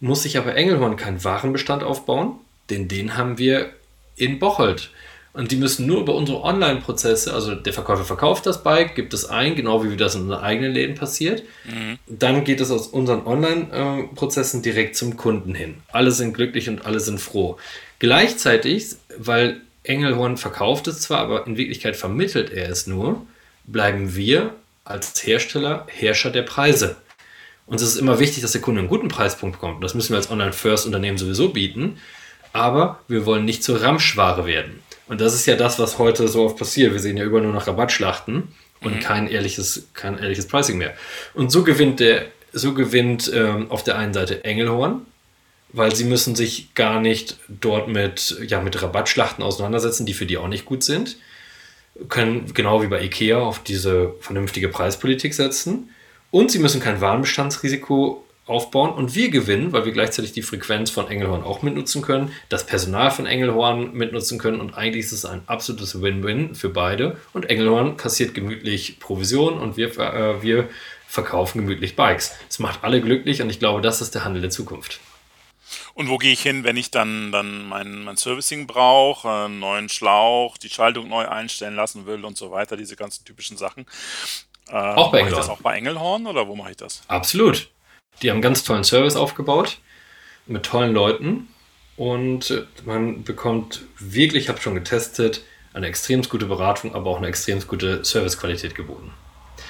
muss 0.00 0.22
sich 0.22 0.38
aber 0.38 0.56
Engelhorn 0.56 0.96
keinen 0.96 1.22
Warenbestand 1.22 1.84
aufbauen, 1.84 2.40
denn 2.70 2.88
den 2.88 3.16
haben 3.16 3.38
wir 3.38 3.72
in 4.16 4.38
Bocholt. 4.38 4.90
Und 5.32 5.52
die 5.52 5.56
müssen 5.56 5.86
nur 5.86 6.00
über 6.00 6.14
unsere 6.14 6.42
Online-Prozesse, 6.42 7.32
also 7.32 7.54
der 7.54 7.72
Verkäufer 7.72 8.04
verkauft 8.04 8.46
das 8.46 8.62
Bike, 8.62 8.94
gibt 8.94 9.14
es 9.14 9.26
ein, 9.26 9.54
genau 9.54 9.84
wie 9.84 9.96
das 9.96 10.14
in 10.14 10.22
unseren 10.22 10.42
eigenen 10.42 10.72
Läden 10.72 10.96
passiert. 10.96 11.42
Mhm. 11.64 11.98
Dann 12.06 12.44
geht 12.44 12.60
es 12.60 12.70
aus 12.70 12.88
unseren 12.88 13.26
Online-Prozessen 13.26 14.62
direkt 14.62 14.96
zum 14.96 15.16
Kunden 15.16 15.54
hin. 15.54 15.76
Alle 15.92 16.10
sind 16.10 16.32
glücklich 16.32 16.68
und 16.68 16.86
alle 16.86 16.98
sind 16.98 17.20
froh. 17.20 17.58
Gleichzeitig, 17.98 18.96
weil 19.16 19.60
Engelhorn 19.84 20.36
verkauft 20.36 20.88
es 20.88 21.00
zwar, 21.00 21.20
aber 21.20 21.46
in 21.46 21.56
Wirklichkeit 21.56 21.96
vermittelt 21.96 22.50
er 22.50 22.68
es 22.70 22.86
nur, 22.86 23.26
bleiben 23.64 24.16
wir 24.16 24.54
als 24.84 25.24
Hersteller 25.24 25.86
Herrscher 25.88 26.30
der 26.30 26.42
Preise. 26.42 26.96
Uns 27.66 27.82
ist 27.82 27.90
es 27.90 27.96
immer 27.96 28.18
wichtig, 28.18 28.40
dass 28.40 28.52
der 28.52 28.62
Kunde 28.62 28.80
einen 28.80 28.88
guten 28.88 29.08
Preispunkt 29.08 29.60
bekommt. 29.60 29.84
Das 29.84 29.94
müssen 29.94 30.10
wir 30.10 30.16
als 30.16 30.30
Online-First-Unternehmen 30.30 31.18
sowieso 31.18 31.50
bieten. 31.50 31.98
Aber 32.54 33.00
wir 33.08 33.26
wollen 33.26 33.44
nicht 33.44 33.62
zur 33.62 33.82
Ramschware 33.82 34.46
werden. 34.46 34.80
Und 35.08 35.20
das 35.20 35.34
ist 35.34 35.46
ja 35.46 35.56
das, 35.56 35.78
was 35.78 35.98
heute 35.98 36.28
so 36.28 36.44
oft 36.44 36.56
passiert. 36.56 36.92
Wir 36.92 37.00
sehen 37.00 37.16
ja 37.16 37.24
über 37.24 37.40
nur 37.40 37.52
noch 37.52 37.66
Rabattschlachten 37.66 38.48
und 38.80 38.96
mhm. 38.96 39.00
kein 39.00 39.28
ehrliches, 39.28 39.88
kein 39.94 40.18
ehrliches 40.18 40.46
Pricing 40.46 40.78
mehr. 40.78 40.94
Und 41.34 41.50
so 41.50 41.64
gewinnt 41.64 42.00
der, 42.00 42.26
so 42.52 42.74
gewinnt 42.74 43.30
ähm, 43.34 43.70
auf 43.70 43.82
der 43.82 43.96
einen 43.96 44.12
Seite 44.12 44.44
Engelhorn, 44.44 45.02
weil 45.72 45.94
sie 45.94 46.04
müssen 46.04 46.34
sich 46.34 46.74
gar 46.74 47.00
nicht 47.00 47.38
dort 47.48 47.88
mit, 47.88 48.38
ja, 48.46 48.60
mit 48.60 48.80
Rabattschlachten 48.80 49.42
auseinandersetzen, 49.42 50.06
die 50.06 50.14
für 50.14 50.26
die 50.26 50.38
auch 50.38 50.48
nicht 50.48 50.64
gut 50.64 50.84
sind. 50.84 51.16
Können 52.08 52.52
genau 52.54 52.82
wie 52.82 52.86
bei 52.86 53.02
IKEA 53.02 53.38
auf 53.38 53.62
diese 53.62 54.14
vernünftige 54.20 54.68
Preispolitik 54.68 55.34
setzen. 55.34 55.90
Und 56.30 56.50
sie 56.50 56.58
müssen 56.58 56.80
kein 56.80 57.00
Warenbestandsrisiko 57.00 58.24
aufbauen 58.48 58.90
und 58.90 59.14
wir 59.14 59.30
gewinnen, 59.30 59.72
weil 59.72 59.84
wir 59.84 59.92
gleichzeitig 59.92 60.32
die 60.32 60.42
Frequenz 60.42 60.90
von 60.90 61.08
Engelhorn 61.08 61.42
auch 61.42 61.62
mitnutzen 61.62 62.02
können, 62.02 62.32
das 62.48 62.66
Personal 62.66 63.10
von 63.10 63.26
Engelhorn 63.26 63.92
mitnutzen 63.92 64.38
können 64.38 64.60
und 64.60 64.74
eigentlich 64.74 65.06
ist 65.06 65.12
es 65.12 65.24
ein 65.24 65.42
absolutes 65.46 66.00
Win-Win 66.00 66.54
für 66.54 66.68
beide 66.68 67.16
und 67.32 67.48
Engelhorn 67.48 67.96
kassiert 67.96 68.34
gemütlich 68.34 69.00
Provision 69.00 69.58
und 69.58 69.76
wir, 69.76 69.96
äh, 69.98 70.42
wir 70.42 70.68
verkaufen 71.06 71.58
gemütlich 71.58 71.96
Bikes. 71.96 72.34
Es 72.48 72.58
macht 72.58 72.84
alle 72.84 73.00
glücklich 73.00 73.42
und 73.42 73.50
ich 73.50 73.58
glaube, 73.58 73.80
das 73.80 74.00
ist 74.00 74.14
der 74.14 74.24
Handel 74.24 74.42
der 74.42 74.50
Zukunft. 74.50 75.00
Und 75.94 76.08
wo 76.08 76.16
gehe 76.16 76.32
ich 76.32 76.42
hin, 76.42 76.64
wenn 76.64 76.76
ich 76.76 76.90
dann, 76.90 77.32
dann 77.32 77.68
mein, 77.68 78.04
mein 78.04 78.16
Servicing 78.16 78.66
brauche, 78.66 79.28
einen 79.28 79.58
neuen 79.58 79.88
Schlauch, 79.88 80.56
die 80.56 80.70
Schaltung 80.70 81.08
neu 81.08 81.26
einstellen 81.26 81.74
lassen 81.74 82.06
will 82.06 82.24
und 82.24 82.36
so 82.36 82.50
weiter, 82.50 82.76
diese 82.76 82.96
ganzen 82.96 83.24
typischen 83.24 83.56
Sachen? 83.56 83.84
Äh, 84.68 84.74
auch 84.74 85.10
bei 85.10 85.18
Engelhorn. 85.18 85.20
Mache 85.20 85.28
ich 85.28 85.36
das 85.36 85.48
auch 85.48 85.60
bei 85.60 85.76
Engelhorn 85.76 86.26
oder 86.26 86.46
wo 86.46 86.54
mache 86.54 86.70
ich 86.70 86.76
das? 86.76 87.02
Absolut. 87.08 87.68
Die 88.22 88.30
haben 88.30 88.36
einen 88.36 88.42
ganz 88.42 88.64
tollen 88.64 88.84
Service 88.84 89.16
aufgebaut 89.16 89.78
mit 90.46 90.64
tollen 90.64 90.92
Leuten 90.92 91.48
und 91.96 92.66
man 92.84 93.24
bekommt 93.24 93.82
wirklich, 93.98 94.44
ich 94.44 94.48
habe 94.48 94.60
schon 94.60 94.74
getestet, 94.74 95.42
eine 95.74 95.86
extrem 95.86 96.22
gute 96.22 96.46
Beratung, 96.46 96.94
aber 96.94 97.10
auch 97.10 97.18
eine 97.18 97.26
extrem 97.26 97.64
gute 97.66 98.04
Servicequalität 98.04 98.74
geboten. 98.74 99.12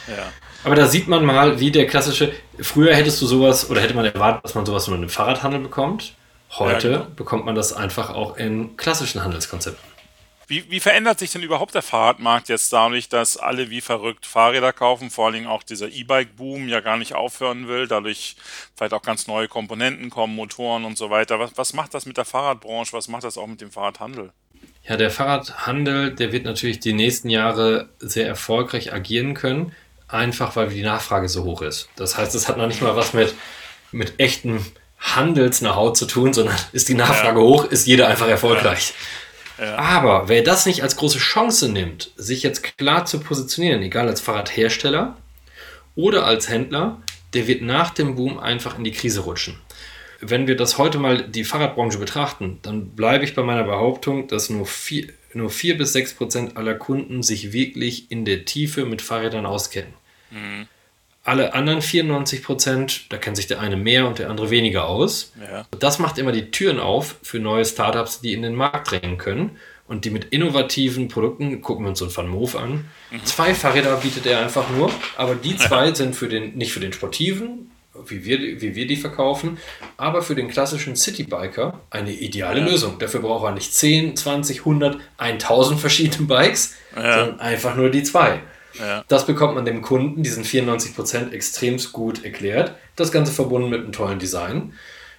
Ja. 0.07 0.33
Aber 0.65 0.75
da 0.75 0.87
sieht 0.87 1.09
man 1.09 1.25
mal, 1.25 1.61
wie 1.61 1.71
der 1.71 1.87
klassische. 1.87 2.33
Früher 2.61 2.95
hättest 2.95 3.21
du 3.23 3.27
sowas 3.27 3.71
oder 3.71 3.81
hätte 3.81 3.95
man 3.95 4.05
erwartet, 4.05 4.45
dass 4.45 4.55
man 4.55 4.67
sowas 4.67 4.87
nur 4.87 4.97
in 4.97 5.03
einem 5.03 5.11
Fahrradhandel 5.11 5.61
bekommt. 5.61 6.15
Heute 6.51 6.89
ja, 6.89 6.99
genau. 6.99 7.11
bekommt 7.15 7.45
man 7.45 7.55
das 7.55 7.73
einfach 7.73 8.11
auch 8.11 8.37
in 8.37 8.77
klassischen 8.77 9.23
Handelskonzepten. 9.23 9.98
Wie, 10.49 10.65
wie, 10.71 10.81
verändert 10.81 11.19
sich 11.19 11.31
denn 11.31 11.43
überhaupt 11.43 11.75
der 11.75 11.83
Fahrradmarkt 11.83 12.49
jetzt 12.49 12.73
dadurch, 12.73 13.11
dass 13.11 13.37
alle 13.37 13.69
wie 13.69 13.83
verrückt 13.83 14.25
Fahrräder 14.25 14.73
kaufen, 14.73 15.11
vor 15.11 15.27
allen 15.27 15.35
Dingen 15.35 15.47
auch 15.47 15.63
dieser 15.63 15.89
E-Bike-Boom 15.89 16.69
ja 16.69 16.81
gar 16.81 16.97
nicht 16.97 17.15
aufhören 17.15 17.69
will, 17.69 17.87
dadurch 17.87 18.35
vielleicht 18.75 18.95
auch 18.95 19.03
ganz 19.03 19.27
neue 19.27 19.47
Komponenten 19.47 20.09
kommen, 20.09 20.35
Motoren 20.35 20.87
und 20.87 20.97
so 20.97 21.11
weiter. 21.11 21.39
Was, 21.39 21.53
was 21.57 21.75
macht 21.75 21.93
das 21.93 22.07
mit 22.07 22.17
der 22.17 22.25
Fahrradbranche? 22.25 22.95
Was 22.95 23.09
macht 23.09 23.25
das 23.25 23.37
auch 23.37 23.47
mit 23.47 23.61
dem 23.61 23.71
Fahrradhandel? 23.71 24.33
Ja, 24.85 24.97
der 24.97 25.11
Fahrradhandel, 25.11 26.15
der 26.15 26.33
wird 26.33 26.47
natürlich 26.47 26.81
die 26.81 26.95
nächsten 26.95 27.29
Jahre 27.29 27.91
sehr 27.99 28.27
erfolgreich 28.27 28.95
agieren 28.95 29.35
können, 29.35 29.75
einfach 30.09 30.57
weil 30.57 30.71
die 30.71 30.83
Nachfrage 30.83 31.29
so 31.29 31.45
hoch 31.45 31.61
ist. 31.61 31.91
Das 31.97 32.17
heißt, 32.17 32.35
es 32.35 32.49
hat 32.49 32.57
noch 32.57 32.69
nicht 32.69 32.81
mal 32.81 32.97
was 32.97 33.13
mit, 33.13 33.35
mit 33.93 34.19
echtem 34.19 34.65
Handels-Know-how 34.99 35.93
zu 35.93 36.07
tun, 36.07 36.33
sondern 36.33 36.57
ist 36.73 36.89
die 36.89 36.95
Nachfrage 36.95 37.39
ja. 37.39 37.45
hoch, 37.45 37.67
ist 37.67 37.87
jeder 37.87 38.09
einfach 38.09 38.29
erfolgreich. 38.29 38.89
Ja. 38.89 38.95
Aber 39.59 40.29
wer 40.29 40.43
das 40.43 40.67
nicht 40.67 40.83
als 40.83 40.97
große 40.97 41.19
Chance 41.19 41.69
nimmt, 41.69 42.13
sich 42.17 42.43
jetzt 42.43 42.77
klar 42.79 43.07
zu 43.07 43.21
positionieren, 43.21 43.83
egal 43.83 44.09
als 44.09 44.21
Fahrradhersteller 44.21 45.17
oder 45.95 46.25
als 46.27 46.49
Händler, 46.49 47.03
der 47.35 47.47
wird 47.47 47.63
nach 47.63 47.91
dem 47.91 48.15
Boom 48.15 48.39
einfach 48.39 48.79
in 48.79 48.85
die 48.85 48.93
Krise 48.93 49.21
rutschen. 49.21 49.59
Wenn 50.21 50.47
wir 50.47 50.57
das 50.57 50.79
heute 50.79 50.99
mal 50.99 51.23
die 51.23 51.45
Fahrradbranche 51.45 51.99
betrachten, 51.99 52.59
dann 52.63 52.91
bleibe 52.91 53.25
ich 53.25 53.35
bei 53.35 53.43
meiner 53.43 53.65
Behauptung, 53.65 54.27
dass 54.27 54.51
nur 54.51 54.67
vier, 54.67 55.09
nur 55.33 55.51
vier 55.51 55.77
bis 55.77 55.93
sechs 55.93 56.13
Prozent 56.13 56.57
aller 56.57 56.75
Kunden 56.75 57.23
sich 57.23 57.53
wirklich 57.53 58.11
in 58.11 58.25
der 58.25 58.45
Tiefe 58.45 58.85
mit 58.85 59.03
Fahrrädern 59.03 59.47
auskennen. 59.47 59.93
Mhm. 60.31 60.67
Alle 61.29 61.53
anderen 61.53 61.83
94 61.83 62.43
Prozent, 62.43 63.13
da 63.13 63.19
kennt 63.19 63.37
sich 63.37 63.47
der 63.47 63.61
eine 63.61 63.77
mehr 63.77 64.07
und 64.07 64.19
der 64.19 64.31
andere 64.31 64.49
weniger 64.49 64.89
aus. 64.89 65.33
Ja. 65.39 65.67
Das 65.79 65.99
macht 65.99 66.17
immer 66.17 66.33
die 66.33 66.51
Türen 66.51 66.81
auf 66.81 67.17
für 67.23 67.39
neue 67.39 67.67
Startups, 67.67 68.23
die 68.23 68.33
in 68.33 68.41
den 68.41 68.55
Markt 68.55 68.91
drängen 68.91 69.19
können 69.19 69.59
und 69.87 70.05
die 70.05 70.11
mit 70.11 70.27
innovativen 70.27 71.09
Produkten, 71.09 71.61
gucken 71.61 71.85
wir 71.85 71.91
uns 71.91 71.99
so 71.99 72.07
ein 72.07 72.17
Van 72.17 72.29
Moof 72.29 72.57
an. 72.57 72.87
Mhm. 73.11 73.25
Zwei 73.25 73.55
Fahrräder 73.55 73.97
bietet 73.97 74.25
er 74.25 74.41
einfach 74.41 74.71
nur, 74.71 74.91
aber 75.17 75.35
die 75.35 75.57
zwei 75.57 75.93
sind 75.93 76.17
für 76.17 76.29
den, 76.29 76.55
nicht 76.57 76.73
für 76.73 76.81
den 76.81 76.95
sportiven, 76.95 77.71
wie 78.07 78.25
wir, 78.25 78.61
wie 78.63 78.75
wir 78.75 78.87
die 78.87 78.97
verkaufen, 78.97 79.59
aber 79.97 80.23
für 80.23 80.35
den 80.35 80.49
klassischen 80.49 80.97
Citybiker 80.97 81.81
eine 81.91 82.13
ideale 82.13 82.61
ja. 82.61 82.67
Lösung. 82.67 82.99
Dafür 82.99 83.21
braucht 83.21 83.45
er 83.45 83.53
nicht 83.53 83.75
10, 83.75 84.17
20, 84.17 84.61
100, 84.61 84.99
1000 85.19 85.79
verschiedene 85.79 86.27
Bikes, 86.27 86.75
ja. 86.97 87.19
sondern 87.19 87.41
einfach 87.41 87.75
nur 87.77 87.91
die 87.91 88.03
zwei. 88.03 88.41
Ja. 88.75 89.05
Das 89.09 89.27
bekommt 89.27 89.55
man 89.55 89.65
dem 89.65 89.83
Kunden, 89.83 90.23
diesen 90.23 90.45
94% 90.45 91.33
extremst 91.33 91.93
gut 91.93 92.25
erklärt. 92.25 92.75
Das 92.97 93.13
Ganze 93.13 93.33
verbunden 93.33 93.71
mit 93.71 93.81
einem 93.81 93.93
tollen 93.93 94.19
Design. 94.19 94.75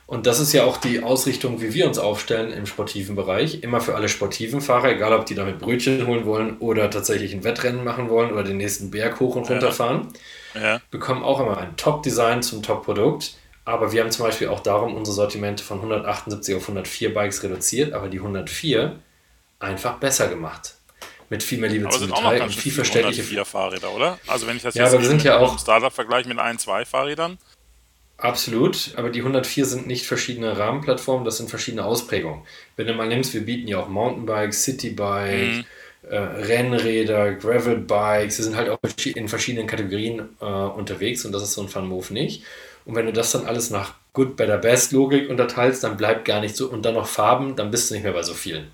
Und 0.06 0.25
das 0.25 0.39
ist 0.39 0.53
ja 0.53 0.63
auch 0.63 0.77
die 0.77 1.03
Ausrichtung, 1.03 1.62
wie 1.62 1.74
wir 1.75 1.86
uns 1.86 2.00
aufstellen 2.00 2.51
im 2.51 2.65
sportiven 2.65 3.15
Bereich. 3.15 3.62
Immer 3.62 3.79
für 3.79 3.94
alle 3.94 4.10
sportiven 4.10 4.60
Fahrer, 4.60 4.89
egal 4.89 5.13
ob 5.13 5.27
die 5.27 5.36
damit 5.36 5.60
Brötchen 5.60 6.08
holen 6.08 6.25
wollen 6.25 6.58
oder 6.58 6.89
tatsächlich 6.89 7.32
ein 7.32 7.44
Wettrennen 7.44 7.84
machen 7.84 8.10
wollen 8.10 8.32
oder 8.32 8.44
den 8.44 8.58
nächsten 8.58 8.89
Berg 8.89 9.20
hoch 9.20 9.36
und 9.36 9.48
runter 9.48 9.72
fahren, 9.72 10.08
ja. 10.56 10.82
bekommen 10.89 11.22
auch 11.22 11.39
immer 11.39 11.60
ein 11.60 11.77
Top-Design 11.77 12.41
zum 12.41 12.63
Top-Produkt. 12.63 13.36
Aber 13.65 13.91
wir 13.91 14.01
haben 14.01 14.10
zum 14.10 14.25
Beispiel 14.25 14.48
auch 14.48 14.62
darum 14.62 14.96
unsere 14.96 15.13
Sortimente 15.13 15.63
von 15.63 15.77
178 15.77 16.56
auf 16.56 16.63
104 16.63 17.13
Bikes 17.13 17.44
reduziert, 17.44 17.94
aber 17.94 18.08
die 18.08 18.18
104 18.18 18.96
einfach 19.60 19.98
besser 20.00 20.27
gemacht 20.27 20.78
mit 21.29 21.43
viel 21.43 21.59
mehr 21.59 21.69
Liebe 21.69 21.88
aber 21.88 21.98
zum 21.98 22.07
Detail 22.07 22.41
und 22.41 22.53
viel 22.53 22.71
verständliche 22.71 23.24
vier 23.24 23.45
Fahrräder, 23.45 23.93
oder? 23.93 24.19
Also 24.27 24.48
wenn 24.48 24.57
ich 24.57 24.63
das 24.63 24.75
ja, 24.75 24.83
jetzt 24.83 24.93
aber 24.93 25.03
wir 25.03 25.09
sind 25.09 25.24
ja 25.24 25.38
auch 25.38 25.59
Startup 25.59 25.93
vergleiche 25.93 26.27
mit 26.27 26.39
ein, 26.39 26.57
zwei 26.57 26.86
Fahrrädern. 26.86 27.38
Absolut, 28.17 28.93
aber 28.98 29.09
die 29.09 29.19
104 29.19 29.65
sind 29.65 29.88
nicht 29.88 30.05
verschiedene 30.05 30.57
Rahmenplattformen, 30.57 31.24
das 31.24 31.38
sind 31.38 31.50
verschiedene 31.50 31.86
Ausprägungen. 31.86 32.41
Wenn 32.75 32.88
du 32.88 32.93
mal 32.93 33.07
nimmst, 33.07 33.33
wir 33.33 33.45
bieten 33.45 33.67
ja 33.67 33.79
auch 33.79 33.88
Mountainbikes, 33.88 34.63
Citybike, 34.63 35.48
mhm. 35.48 35.65
äh, 36.09 36.17
Rennräder, 36.17 37.33
Gravelbikes, 37.36 38.38
wir 38.38 38.45
sind 38.45 38.57
halt 38.57 38.69
auch 38.69 38.79
in 39.05 39.29
verschiedenen 39.29 39.67
Kategorien 39.67 40.29
äh, 40.41 40.45
unterwegs 40.45 41.24
und 41.24 41.31
das 41.31 41.43
ist 41.43 41.53
so 41.53 41.62
ein 41.62 41.69
Fun-Move 41.69 42.13
nicht. 42.13 42.43
Und 42.83 42.95
wenn 42.95 43.05
du 43.05 43.13
das 43.13 43.31
dann 43.31 43.45
alles 43.45 43.69
nach 43.69 43.93
Good, 44.12 44.36
Better, 44.36 44.57
Best 44.57 44.91
Logik 44.91 45.29
unterteilst, 45.29 45.83
dann 45.83 45.95
bleibt 45.95 46.25
gar 46.25 46.41
nicht 46.41 46.57
so 46.57 46.69
und 46.69 46.83
dann 46.83 46.95
noch 46.95 47.07
Farben, 47.07 47.55
dann 47.55 47.71
bist 47.71 47.89
du 47.89 47.93
nicht 47.93 48.03
mehr 48.03 48.13
bei 48.13 48.24
so 48.24 48.33
vielen. 48.33 48.69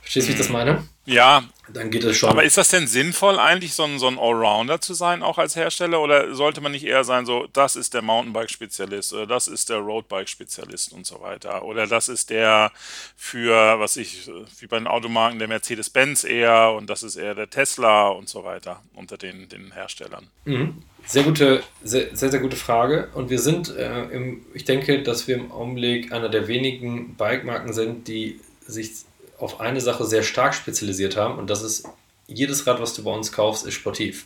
Verstehst 0.00 0.26
du, 0.26 0.28
wie 0.28 0.32
ich 0.34 0.38
das 0.38 0.50
meine? 0.50 0.84
Ja. 1.06 1.44
Dann 1.68 1.90
geht 1.90 2.04
es 2.04 2.18
schon. 2.18 2.28
Aber 2.28 2.44
ist 2.44 2.58
das 2.58 2.68
denn 2.68 2.86
sinnvoll, 2.86 3.38
eigentlich 3.38 3.72
so 3.72 3.84
ein, 3.84 3.98
so 3.98 4.06
ein 4.06 4.18
Allrounder 4.18 4.80
zu 4.82 4.92
sein, 4.92 5.22
auch 5.22 5.38
als 5.38 5.56
Hersteller? 5.56 6.00
Oder 6.00 6.34
sollte 6.34 6.60
man 6.60 6.72
nicht 6.72 6.84
eher 6.84 7.04
sein, 7.04 7.24
so, 7.24 7.48
das 7.52 7.74
ist 7.74 7.94
der 7.94 8.02
Mountainbike-Spezialist 8.02 9.14
oder 9.14 9.26
das 9.26 9.48
ist 9.48 9.70
der 9.70 9.78
Roadbike-Spezialist 9.78 10.92
und 10.92 11.06
so 11.06 11.22
weiter? 11.22 11.64
Oder 11.64 11.86
das 11.86 12.10
ist 12.10 12.28
der 12.28 12.70
für, 13.16 13.78
was 13.78 13.96
ich, 13.96 14.30
wie 14.58 14.66
bei 14.66 14.78
den 14.78 14.86
Automarken, 14.86 15.38
der 15.38 15.48
Mercedes-Benz 15.48 16.24
eher 16.24 16.72
und 16.72 16.90
das 16.90 17.02
ist 17.02 17.16
eher 17.16 17.34
der 17.34 17.48
Tesla 17.48 18.08
und 18.08 18.28
so 18.28 18.44
weiter 18.44 18.82
unter 18.94 19.16
den, 19.16 19.48
den 19.48 19.72
Herstellern? 19.72 20.28
Mhm. 20.44 20.82
Sehr 21.06 21.22
gute, 21.22 21.62
sehr, 21.82 22.14
sehr, 22.16 22.30
sehr, 22.30 22.40
gute 22.40 22.56
Frage. 22.56 23.08
Und 23.14 23.28
wir 23.28 23.38
sind, 23.38 23.74
äh, 23.76 24.04
im, 24.04 24.44
ich 24.54 24.64
denke, 24.64 25.02
dass 25.02 25.28
wir 25.28 25.36
im 25.36 25.52
Augenblick 25.52 26.12
einer 26.12 26.30
der 26.30 26.48
wenigen 26.48 27.14
Bike-Marken 27.16 27.74
sind, 27.74 28.08
die 28.08 28.40
sich 28.66 29.04
auf 29.44 29.60
eine 29.60 29.80
Sache 29.80 30.04
sehr 30.04 30.22
stark 30.22 30.54
spezialisiert 30.54 31.16
haben 31.16 31.38
und 31.38 31.50
das 31.50 31.62
ist, 31.62 31.86
jedes 32.26 32.66
Rad, 32.66 32.80
was 32.80 32.94
du 32.94 33.04
bei 33.04 33.10
uns 33.10 33.32
kaufst, 33.32 33.66
ist 33.66 33.74
sportiv. 33.74 34.24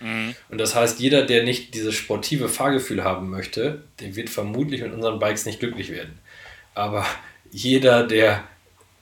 Mhm. 0.00 0.34
Und 0.48 0.58
das 0.58 0.74
heißt, 0.74 0.98
jeder, 0.98 1.22
der 1.24 1.44
nicht 1.44 1.74
dieses 1.74 1.94
sportive 1.94 2.48
Fahrgefühl 2.48 3.04
haben 3.04 3.30
möchte, 3.30 3.82
der 4.00 4.16
wird 4.16 4.28
vermutlich 4.28 4.82
mit 4.82 4.92
unseren 4.92 5.20
Bikes 5.20 5.46
nicht 5.46 5.60
glücklich 5.60 5.90
werden. 5.90 6.18
Aber 6.74 7.06
jeder, 7.52 8.06
der 8.06 8.44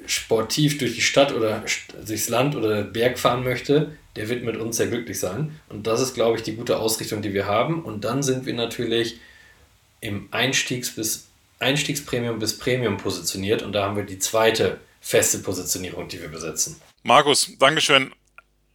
sportiv 0.06 0.76
durch 0.78 0.94
die 0.94 1.00
Stadt 1.00 1.32
oder 1.32 1.64
durchs 2.06 2.28
Land 2.28 2.54
oder 2.54 2.82
Berg 2.82 3.18
fahren 3.18 3.42
möchte, 3.42 3.96
der 4.14 4.28
wird 4.28 4.44
mit 4.44 4.56
uns 4.56 4.76
sehr 4.76 4.86
glücklich 4.86 5.18
sein. 5.18 5.58
Und 5.68 5.86
das 5.86 6.00
ist, 6.00 6.14
glaube 6.14 6.36
ich, 6.36 6.42
die 6.42 6.56
gute 6.56 6.78
Ausrichtung, 6.78 7.22
die 7.22 7.32
wir 7.32 7.46
haben. 7.46 7.82
Und 7.82 8.04
dann 8.04 8.22
sind 8.22 8.44
wir 8.44 8.54
natürlich 8.54 9.18
im 10.00 10.28
Einstiegs- 10.30 10.94
bis 10.94 11.26
Einstiegspremium 11.58 12.38
bis 12.38 12.58
Premium 12.58 12.98
positioniert 12.98 13.62
und 13.62 13.72
da 13.72 13.84
haben 13.84 13.96
wir 13.96 14.04
die 14.04 14.18
zweite 14.18 14.78
feste 15.06 15.38
Positionierung, 15.38 16.08
die 16.08 16.20
wir 16.20 16.28
besetzen. 16.28 16.80
Markus, 17.04 17.52
Dankeschön. 17.60 18.12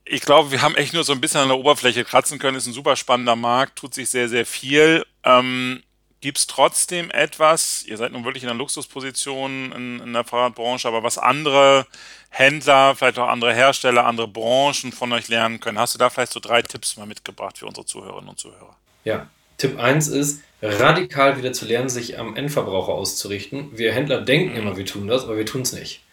Ich 0.05 0.21
glaube, 0.21 0.51
wir 0.51 0.61
haben 0.61 0.75
echt 0.75 0.93
nur 0.93 1.03
so 1.03 1.11
ein 1.11 1.19
bisschen 1.19 1.41
an 1.41 1.50
der 1.50 1.57
Oberfläche 1.57 2.05
kratzen 2.05 2.39
können. 2.39 2.55
Ist 2.55 2.67
ein 2.67 2.73
super 2.73 2.95
spannender 2.95 3.35
Markt, 3.35 3.77
tut 3.77 3.93
sich 3.93 4.09
sehr, 4.09 4.29
sehr 4.29 4.45
viel. 4.45 5.05
Ähm, 5.25 5.83
Gibt 6.21 6.38
es 6.38 6.47
trotzdem 6.47 7.09
etwas, 7.11 7.83
ihr 7.83 7.97
seid 7.97 8.11
nun 8.11 8.23
wirklich 8.23 8.43
in 8.43 8.50
einer 8.50 8.57
Luxusposition 8.57 9.71
in, 9.71 10.00
in, 10.00 10.13
der 10.13 10.23
Fahrradbranche, 10.23 10.88
aber 10.88 11.01
was 11.01 11.17
andere 11.17 11.88
Händler, 12.29 12.95
vielleicht 12.95 13.17
auch 13.17 13.27
andere 13.27 13.53
Hersteller, 13.53 14.05
andere 14.05 14.27
Branchen 14.27 14.91
von 14.91 15.11
euch 15.13 15.27
lernen 15.27 15.59
können? 15.59 15.79
Hast 15.79 15.95
du 15.95 15.97
da 15.97 16.09
vielleicht 16.11 16.31
so 16.31 16.39
drei 16.39 16.61
Tipps 16.61 16.95
mal 16.95 17.07
mitgebracht 17.07 17.57
für 17.57 17.65
unsere 17.65 17.85
Zuhörerinnen 17.85 18.29
und 18.29 18.39
Zuhörer? 18.39 18.77
Ja, 19.03 19.27
Tipp 19.57 19.79
1 19.79 20.09
ist, 20.09 20.41
radikal 20.61 21.38
wieder 21.38 21.53
zu 21.53 21.65
lernen, 21.65 21.89
sich 21.89 22.19
am 22.19 22.35
Endverbraucher 22.35 22.93
auszurichten. 22.93 23.75
Wir 23.77 23.91
Händler 23.91 24.21
denken 24.21 24.55
immer, 24.55 24.77
wir 24.77 24.85
tun 24.85 25.07
das, 25.07 25.23
aber 25.23 25.38
wir 25.38 25.45
tun 25.45 25.63
es 25.63 25.73
nicht 25.73 26.03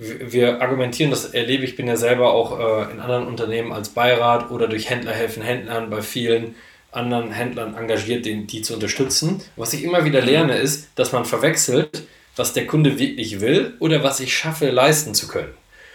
wir 0.00 0.62
argumentieren, 0.62 1.10
das 1.10 1.26
erlebe 1.26 1.64
ich, 1.64 1.76
bin 1.76 1.86
ja 1.86 1.96
selber 1.96 2.32
auch 2.32 2.58
äh, 2.58 2.92
in 2.92 3.00
anderen 3.00 3.26
Unternehmen 3.26 3.72
als 3.72 3.90
Beirat 3.90 4.50
oder 4.50 4.66
durch 4.66 4.88
Händler 4.88 5.12
helfen 5.12 5.42
Händlern 5.42 5.90
bei 5.90 6.00
vielen 6.00 6.54
anderen 6.90 7.30
Händlern 7.32 7.76
engagiert, 7.76 8.24
den, 8.24 8.46
die 8.46 8.62
zu 8.62 8.74
unterstützen. 8.74 9.42
Was 9.56 9.74
ich 9.74 9.84
immer 9.84 10.04
wieder 10.04 10.20
lerne, 10.20 10.56
ist, 10.56 10.88
dass 10.94 11.12
man 11.12 11.24
verwechselt, 11.24 12.04
was 12.34 12.52
der 12.52 12.66
Kunde 12.66 12.98
wirklich 12.98 13.40
will 13.40 13.74
oder 13.78 14.02
was 14.02 14.20
ich 14.20 14.36
schaffe, 14.36 14.70
leisten 14.70 15.14
zu 15.14 15.28
können. 15.28 15.52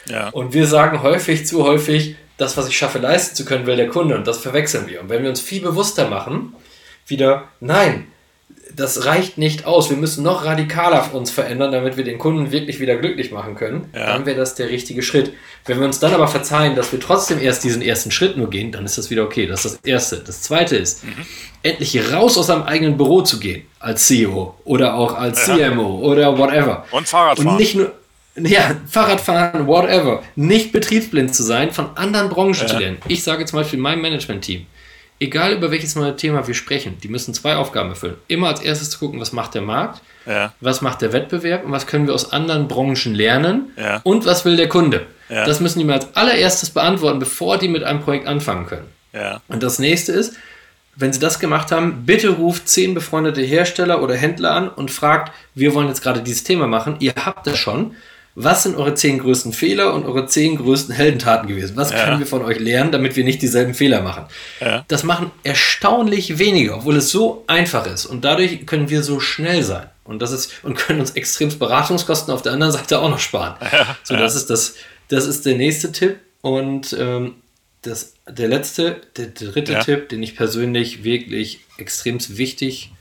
Ja. 0.08 0.30
Und 0.30 0.54
wir 0.54 0.68
sagen 0.68 1.02
häufig, 1.02 1.48
zu 1.48 1.64
häufig, 1.64 2.16
das, 2.38 2.58
was 2.58 2.68
ich 2.68 2.78
schaffe, 2.78 3.00
leisten 3.00 3.36
zu 3.36 3.46
können, 3.46 3.66
will 3.66 3.76
der 3.76 3.90
Kunde 3.90 4.16
und 4.16 4.28
das 4.28 4.38
verwechseln 4.38 4.88
wir. 4.88 5.02
Und 5.02 5.10
wenn 5.10 5.24
wir 5.24 5.30
uns 5.30 5.42
viel 5.42 5.62
bewusster 5.62 6.10
machen, 6.10 6.54
wieder, 7.08 7.50
nein, 7.60 8.08
das 8.74 9.06
reicht 9.06 9.38
nicht 9.38 9.66
aus. 9.66 9.90
Wir 9.90 9.98
müssen 9.98 10.24
noch 10.24 10.46
radikaler 10.46 11.14
uns 11.14 11.32
verändern, 11.32 11.72
damit 11.72 11.98
wir 11.98 12.04
den 12.04 12.18
Kunden 12.18 12.52
wirklich 12.52 12.80
wieder 12.80 12.96
glücklich 12.96 13.32
machen 13.32 13.56
können. 13.56 13.90
Ja. 13.94 14.08
Dann 14.08 14.26
wäre 14.26 14.38
das 14.38 14.56
der 14.56 14.70
richtige 14.70 15.02
Schritt. 15.04 15.34
Wenn 15.66 15.80
wir 15.80 15.86
uns 15.86 16.00
dann 16.00 16.14
aber 16.14 16.28
verzeihen, 16.28 16.76
dass 16.76 16.92
wir 16.92 17.00
trotzdem 17.00 17.40
erst 17.40 17.64
diesen 17.64 17.82
ersten 17.82 18.12
Schritt 18.12 18.38
nur 18.38 18.50
gehen, 18.50 18.72
dann 18.72 18.86
ist 18.86 18.98
das 18.98 19.10
wieder 19.10 19.24
okay. 19.24 19.48
Das 19.48 19.66
ist 19.66 19.76
das 19.76 19.84
Erste. 19.84 20.18
Das 20.18 20.42
Zweite 20.42 20.76
ist, 20.76 21.04
mhm. 21.04 21.26
endlich 21.64 22.12
raus 22.12 22.38
aus 22.38 22.48
seinem 22.48 22.64
eigenen 22.64 22.98
Büro 22.98 23.22
zu 23.22 23.40
gehen, 23.40 23.64
als 23.80 24.08
CEO 24.08 24.56
oder 24.66 24.96
auch 24.96 25.16
als 25.16 25.46
ja. 25.48 25.56
CMO 25.72 26.00
oder 26.00 26.38
whatever. 26.38 26.86
Und 26.92 27.08
Fahrradfahren. 27.08 27.52
Und 27.52 27.58
nicht 27.58 27.76
nur, 27.76 27.92
ja, 28.38 28.76
Fahrradfahren, 28.90 29.68
whatever. 29.68 30.24
Nicht 30.36 30.72
betriebsblind 30.72 31.34
zu 31.34 31.44
sein, 31.44 31.72
von 31.72 31.96
anderen 31.96 32.30
Branchen 32.30 32.62
ja. 32.62 32.68
zu 32.68 32.78
lernen. 32.78 32.98
Ich 33.08 33.24
sage 33.24 33.46
zum 33.46 33.60
Beispiel 33.60 33.80
meinem 33.80 34.02
Management-Team, 34.02 34.66
egal 35.20 35.54
über 35.54 35.72
welches 35.72 35.96
neue 35.96 36.16
Thema 36.16 36.48
wir 36.48 36.54
sprechen, 36.54 36.98
die 37.02 37.08
müssen 37.08 37.34
zwei 37.34 37.56
Aufgaben 37.56 37.90
erfüllen. 37.90 38.16
Immer 38.28 38.48
als 38.50 38.62
erstes 38.62 38.90
zu 38.90 39.00
gucken, 39.00 39.20
was 39.20 39.32
macht 39.32 39.54
der 39.54 39.62
Markt, 39.62 40.02
ja. 40.26 40.54
was 40.62 40.82
macht 40.82 41.02
der 41.02 41.14
Wettbewerb 41.14 41.66
und 41.66 41.72
was 41.72 41.88
können 41.88 42.08
wir 42.08 42.14
aus 42.14 42.32
anderen 42.32 42.68
Branchen 42.68 43.14
lernen 43.14 43.72
ja. 43.78 44.02
und 44.04 44.26
was 44.26 44.46
will 44.46 44.58
der 44.58 44.70
Kunde. 44.70 45.06
Ja. 45.30 45.46
Das 45.46 45.60
müssen 45.60 45.80
die 45.80 45.86
mal 45.86 45.94
als 45.94 46.16
allererstes 46.16 46.70
beantworten, 46.70 47.20
bevor 47.20 47.58
die 47.58 47.68
mit 47.68 47.84
einem 47.84 48.02
Projekt 48.02 48.28
anfangen 48.28 48.68
können. 48.68 48.88
Und 49.48 49.64
das 49.64 49.80
nächste 49.80 50.12
ist, 50.12 50.36
wenn 50.96 51.12
Sie 51.12 51.20
das 51.20 51.40
gemacht 51.40 51.72
haben, 51.72 52.06
bitte 52.06 52.30
ruft 52.30 52.70
zehn 52.70 52.94
befreundete 52.94 53.42
Hersteller 53.42 54.02
oder 54.02 54.16
Händler 54.16 54.52
an 54.52 54.70
und 54.70 54.92
fragt, 54.92 55.34
wir 55.54 55.74
wollen 55.74 55.88
jetzt 55.88 56.02
gerade 56.02 56.22
dieses 56.22 56.44
Thema 56.44 56.68
machen. 56.68 56.98
Ihr 57.00 57.14
habt 57.16 57.48
das 57.48 57.58
schon. 57.58 57.96
Was 58.38 58.64
sind 58.64 58.76
eure 58.76 58.94
zehn 58.96 59.20
größten 59.20 59.54
Fehler 59.54 59.94
und 59.94 60.06
eure 60.06 60.28
zehn 60.28 60.58
größten 60.58 60.94
Heldentaten 60.94 61.48
gewesen? 61.48 61.78
Was 61.78 61.92
ja. 61.92 62.04
können 62.04 62.20
wir 62.20 62.28
von 62.28 62.42
euch 62.42 62.60
lernen, 62.60 62.92
damit 62.92 63.16
wir 63.16 63.24
nicht 63.24 63.42
dieselben 63.42 63.74
Fehler 63.74 64.02
machen? 64.02 64.26
Ja. 64.60 64.84
Das 64.90 65.04
machen 65.04 65.32
erstaunlich 65.44 66.38
wenige, 66.38 66.76
obwohl 66.76 66.98
es 66.98 67.10
so 67.10 67.46
einfach 67.48 67.88
ist. 67.88 68.06
Und 68.06 68.26
dadurch 68.26 68.66
können 68.66 68.90
wir 68.90 69.04
so 69.04 69.22
schnell 69.22 69.64
sein. 69.64 69.90
Und 70.04 70.22
das 70.22 70.34
ist, 70.34 70.52
und 70.64 70.76
können 70.76 71.00
uns 71.00 71.12
extrem 71.12 71.58
Beratungskosten 71.58 72.34
auf 72.34 72.42
der 72.42 72.52
anderen 72.52 72.74
Seite 72.74 73.00
auch 73.00 73.10
noch 73.10 73.20
sparen. 73.20 73.56
Ja. 73.72 73.98
So, 74.04 74.16
das 74.16 74.36
ist 74.36 74.50
das, 74.50 74.76
das 75.08 75.26
ist 75.26 75.46
der 75.46 75.56
nächste 75.56 75.92
Tipp. 75.92 76.18
Und 76.42 76.96
ähm, 77.00 77.36
das, 77.82 78.16
der 78.28 78.50
letzte, 78.50 79.02
der 79.16 79.28
dritte. 79.28 79.80
Tipp, 79.80 80.10
den 80.10 80.22
ich 80.22 80.36
persönlich 80.36 81.04
wirklich 81.04 81.62
extrem 81.78 82.20
wichtig, 82.38 82.92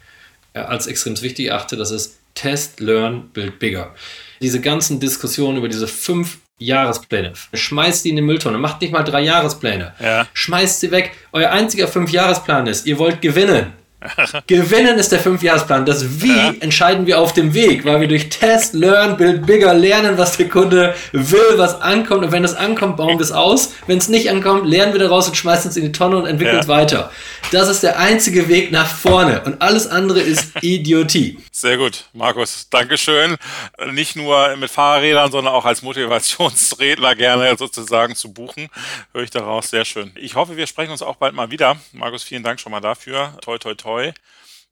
äh, 0.53 0.61
als 0.61 0.87
extrem 0.87 1.21
wichtig 1.21 1.53
achte, 1.53 1.76
das 1.76 1.91
ist 1.91 2.19
Test, 2.35 2.81
Learn, 2.81 3.31
Build 3.33 3.59
Bigger. 3.59 3.95
Diese 4.41 4.61
ganzen 4.61 5.00
Diskussionen 5.00 5.59
über 5.59 5.69
diese 5.69 5.87
fünf 5.87 6.38
Jahrespläne. 6.59 7.33
Schmeißt 7.53 8.05
die 8.05 8.11
in 8.11 8.17
die 8.17 8.23
Mülltonne. 8.23 8.59
Macht 8.59 8.81
nicht 8.81 8.93
mal 8.93 9.03
drei 9.03 9.23
Jahrespläne. 9.23 9.95
Ja. 10.00 10.26
Schmeißt 10.33 10.81
sie 10.81 10.91
weg. 10.91 11.12
Euer 11.33 11.50
einziger 11.50 11.88
Fünfjahresplan 11.88 12.67
ist, 12.67 12.87
ihr 12.87 12.99
wollt 12.99 13.21
gewinnen. 13.21 13.73
Gewinnen 14.47 14.99
ist 14.99 15.12
der 15.12 15.19
Fünfjahresplan. 15.19 15.87
Das 15.87 16.21
Wie 16.21 16.37
ja. 16.37 16.55
entscheiden 16.61 17.07
wir 17.07 17.19
auf 17.19 17.33
dem 17.33 17.55
Weg, 17.55 17.85
weil 17.85 18.00
wir 18.00 18.09
durch 18.09 18.29
Test, 18.29 18.75
Learn, 18.75 19.17
Build 19.17 19.47
Bigger 19.47 19.75
lernen, 19.75 20.19
was 20.19 20.37
der 20.37 20.49
Kunde 20.49 20.95
will, 21.12 21.57
was 21.57 21.81
ankommt. 21.81 22.25
Und 22.25 22.33
wenn 22.33 22.45
es 22.45 22.55
ankommt, 22.55 22.97
bauen 22.97 23.19
wir 23.19 23.25
es 23.25 23.33
aus. 23.33 23.73
Wenn 23.87 23.99
es 23.99 24.09
nicht 24.09 24.31
ankommt, 24.31 24.67
lernen 24.67 24.93
wir 24.93 25.00
daraus 25.00 25.29
und 25.29 25.37
schmeißen 25.37 25.71
es 25.71 25.76
in 25.76 25.85
die 25.85 25.93
Tonne 25.93 26.19
und 26.19 26.26
entwickeln 26.26 26.59
es 26.59 26.67
ja. 26.67 26.73
weiter. 26.73 27.11
Das 27.50 27.69
ist 27.69 27.83
der 27.83 27.99
einzige 27.99 28.49
Weg 28.49 28.73
nach 28.73 28.87
vorne. 28.87 29.43
Und 29.45 29.62
alles 29.62 29.87
andere 29.87 30.21
ist 30.21 30.53
Idiotie. 30.61 31.38
Sehr 31.64 31.78
gut, 31.78 32.04
Markus. 32.12 32.68
Dankeschön. 32.68 33.38
Nicht 33.92 34.16
nur 34.16 34.54
mit 34.56 34.71
Fahrrädern, 34.71 35.33
sondern 35.33 35.54
auch 35.54 35.64
als 35.64 35.80
Motivationsredner 35.80 37.14
gerne 37.14 37.56
sozusagen 37.56 38.14
zu 38.14 38.35
buchen. 38.35 38.68
Höre 39.14 39.23
ich 39.23 39.30
daraus. 39.30 39.71
Sehr 39.71 39.87
schön. 39.87 40.12
Ich 40.14 40.35
hoffe, 40.35 40.59
wir 40.59 40.66
sprechen 40.66 40.90
uns 40.90 41.00
auch 41.00 41.16
bald 41.16 41.33
mal 41.33 41.50
wieder. 41.50 41.78
Markus, 41.92 42.23
vielen 42.23 42.42
Dank 42.42 42.61
schon 42.61 42.71
mal 42.71 42.83
dafür. 42.83 43.38
Toi, 43.40 43.56
toi, 43.56 43.75
toi 43.75 44.12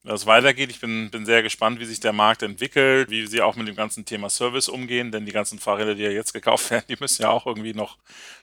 es 0.04 0.26
weitergeht. 0.26 0.70
Ich 0.70 0.80
bin, 0.80 1.10
bin 1.10 1.24
sehr 1.24 1.42
gespannt, 1.42 1.78
wie 1.78 1.84
sich 1.84 2.00
der 2.00 2.12
Markt 2.12 2.42
entwickelt, 2.42 3.10
wie 3.10 3.26
sie 3.26 3.40
auch 3.40 3.54
mit 3.56 3.68
dem 3.68 3.76
ganzen 3.76 4.04
Thema 4.04 4.28
Service 4.30 4.68
umgehen, 4.68 5.12
denn 5.12 5.26
die 5.26 5.32
ganzen 5.32 5.58
Fahrräder, 5.58 5.94
die 5.94 6.02
ja 6.02 6.10
jetzt 6.10 6.32
gekauft 6.32 6.70
werden, 6.70 6.84
die 6.88 6.96
müssen 6.98 7.22
ja 7.22 7.30
auch 7.30 7.46
irgendwie 7.46 7.74
noch, 7.74 7.98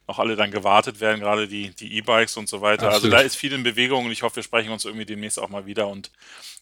noch 0.07 0.19
alle 0.19 0.35
dann 0.35 0.51
gewartet 0.51 0.99
werden, 1.01 1.19
gerade 1.19 1.47
die 1.47 1.73
E-Bikes 1.79 2.37
und 2.37 2.47
so 2.47 2.61
weiter. 2.61 2.85
Also 2.85 2.97
Absolut. 2.97 3.13
Also 3.13 3.23
da 3.23 3.27
ist 3.27 3.35
viel 3.35 3.53
in 3.53 3.63
Bewegung 3.63 4.05
und 4.05 4.11
ich 4.11 4.23
hoffe, 4.23 4.37
wir 4.37 4.43
sprechen 4.43 4.71
uns 4.71 4.85
irgendwie 4.85 5.05
demnächst 5.05 5.39
auch 5.39 5.49
mal 5.49 5.65
wieder 5.65 5.87
und 5.87 6.11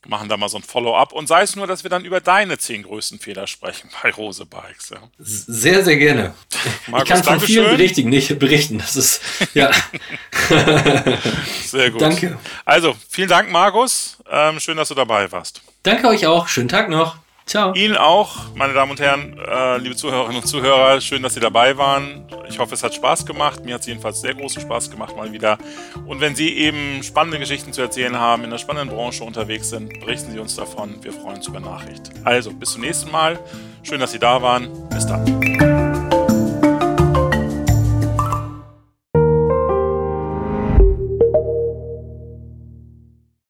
machen 0.05 0.29
da 0.29 0.37
mal 0.37 0.49
so 0.49 0.57
ein 0.57 0.63
Follow-up. 0.63 1.11
Und 1.13 1.27
sei 1.27 1.41
es 1.41 1.55
nur, 1.55 1.67
dass 1.67 1.83
wir 1.83 1.89
dann 1.89 2.05
über 2.05 2.21
deine 2.21 2.57
zehn 2.57 2.83
größten 2.83 3.19
Fehler 3.19 3.47
sprechen 3.47 3.89
bei 4.01 4.11
Rose 4.11 4.45
Bikes. 4.45 4.89
Ja. 4.89 4.99
Sehr, 5.17 5.83
sehr 5.83 5.97
gerne. 5.97 6.33
Markus, 6.87 7.19
ich 7.19 7.25
kann 7.25 7.39
von 7.39 7.39
vielen 7.39 7.69
berichtigen, 7.69 8.09
nicht 8.09 8.37
berichten. 8.39 8.77
Das 8.77 8.95
ist, 8.95 9.21
ja. 9.53 9.71
sehr 11.65 11.91
gut. 11.91 12.01
Danke. 12.01 12.37
Also, 12.65 12.95
vielen 13.09 13.29
Dank, 13.29 13.51
Markus. 13.51 14.16
Ähm, 14.31 14.59
schön, 14.59 14.77
dass 14.77 14.89
du 14.89 14.95
dabei 14.95 15.31
warst. 15.31 15.61
Danke 15.83 16.07
euch 16.07 16.25
auch. 16.27 16.47
Schönen 16.47 16.69
Tag 16.69 16.89
noch. 16.89 17.17
Ciao. 17.47 17.73
Ihnen 17.75 17.95
auch, 17.95 18.53
meine 18.55 18.73
Damen 18.73 18.91
und 18.91 18.99
Herren, 18.99 19.39
äh, 19.39 19.77
liebe 19.77 19.95
Zuhörerinnen 19.95 20.41
und 20.41 20.47
Zuhörer, 20.47 20.99
schön, 20.99 21.23
dass 21.23 21.33
Sie 21.33 21.39
dabei 21.39 21.77
waren. 21.77 22.25
Ich 22.49 22.59
hoffe, 22.59 22.73
es 22.73 22.83
hat 22.83 22.93
Spaß 22.93 23.25
gemacht. 23.25 23.63
Mir 23.63 23.75
hat 23.75 23.81
es 23.81 23.87
jedenfalls 23.87 24.19
sehr 24.19 24.33
großen 24.33 24.61
Spaß 24.61 24.91
gemacht, 24.91 25.15
mal 25.15 25.31
wieder. 25.31 25.57
Und 26.05 26.19
wenn 26.19 26.35
Sie 26.35 26.57
eben 26.57 27.01
spannende 27.03 27.39
Geschichten 27.39 27.71
zu 27.71 27.81
erzählen 27.81 28.19
haben, 28.19 28.43
in 28.43 28.49
der 28.49 28.57
spannenden 28.57 28.93
Branche 28.93 29.23
unterwegs 29.23 29.69
sind, 29.69 29.97
berichten 30.01 30.33
Sie 30.33 30.39
uns 30.39 30.57
davon. 30.57 31.01
Wir 31.01 31.13
freuen 31.13 31.37
uns 31.37 31.47
über 31.47 31.61
Nachricht. 31.61 32.11
Also, 32.25 32.51
bis 32.51 32.73
zum 32.73 32.81
nächsten 32.81 33.11
Mal. 33.11 33.39
Schön, 33.81 34.01
dass 34.01 34.11
Sie 34.11 34.19
da 34.19 34.41
waren. 34.41 34.67
Bis 34.89 35.07
dann. 35.07 35.76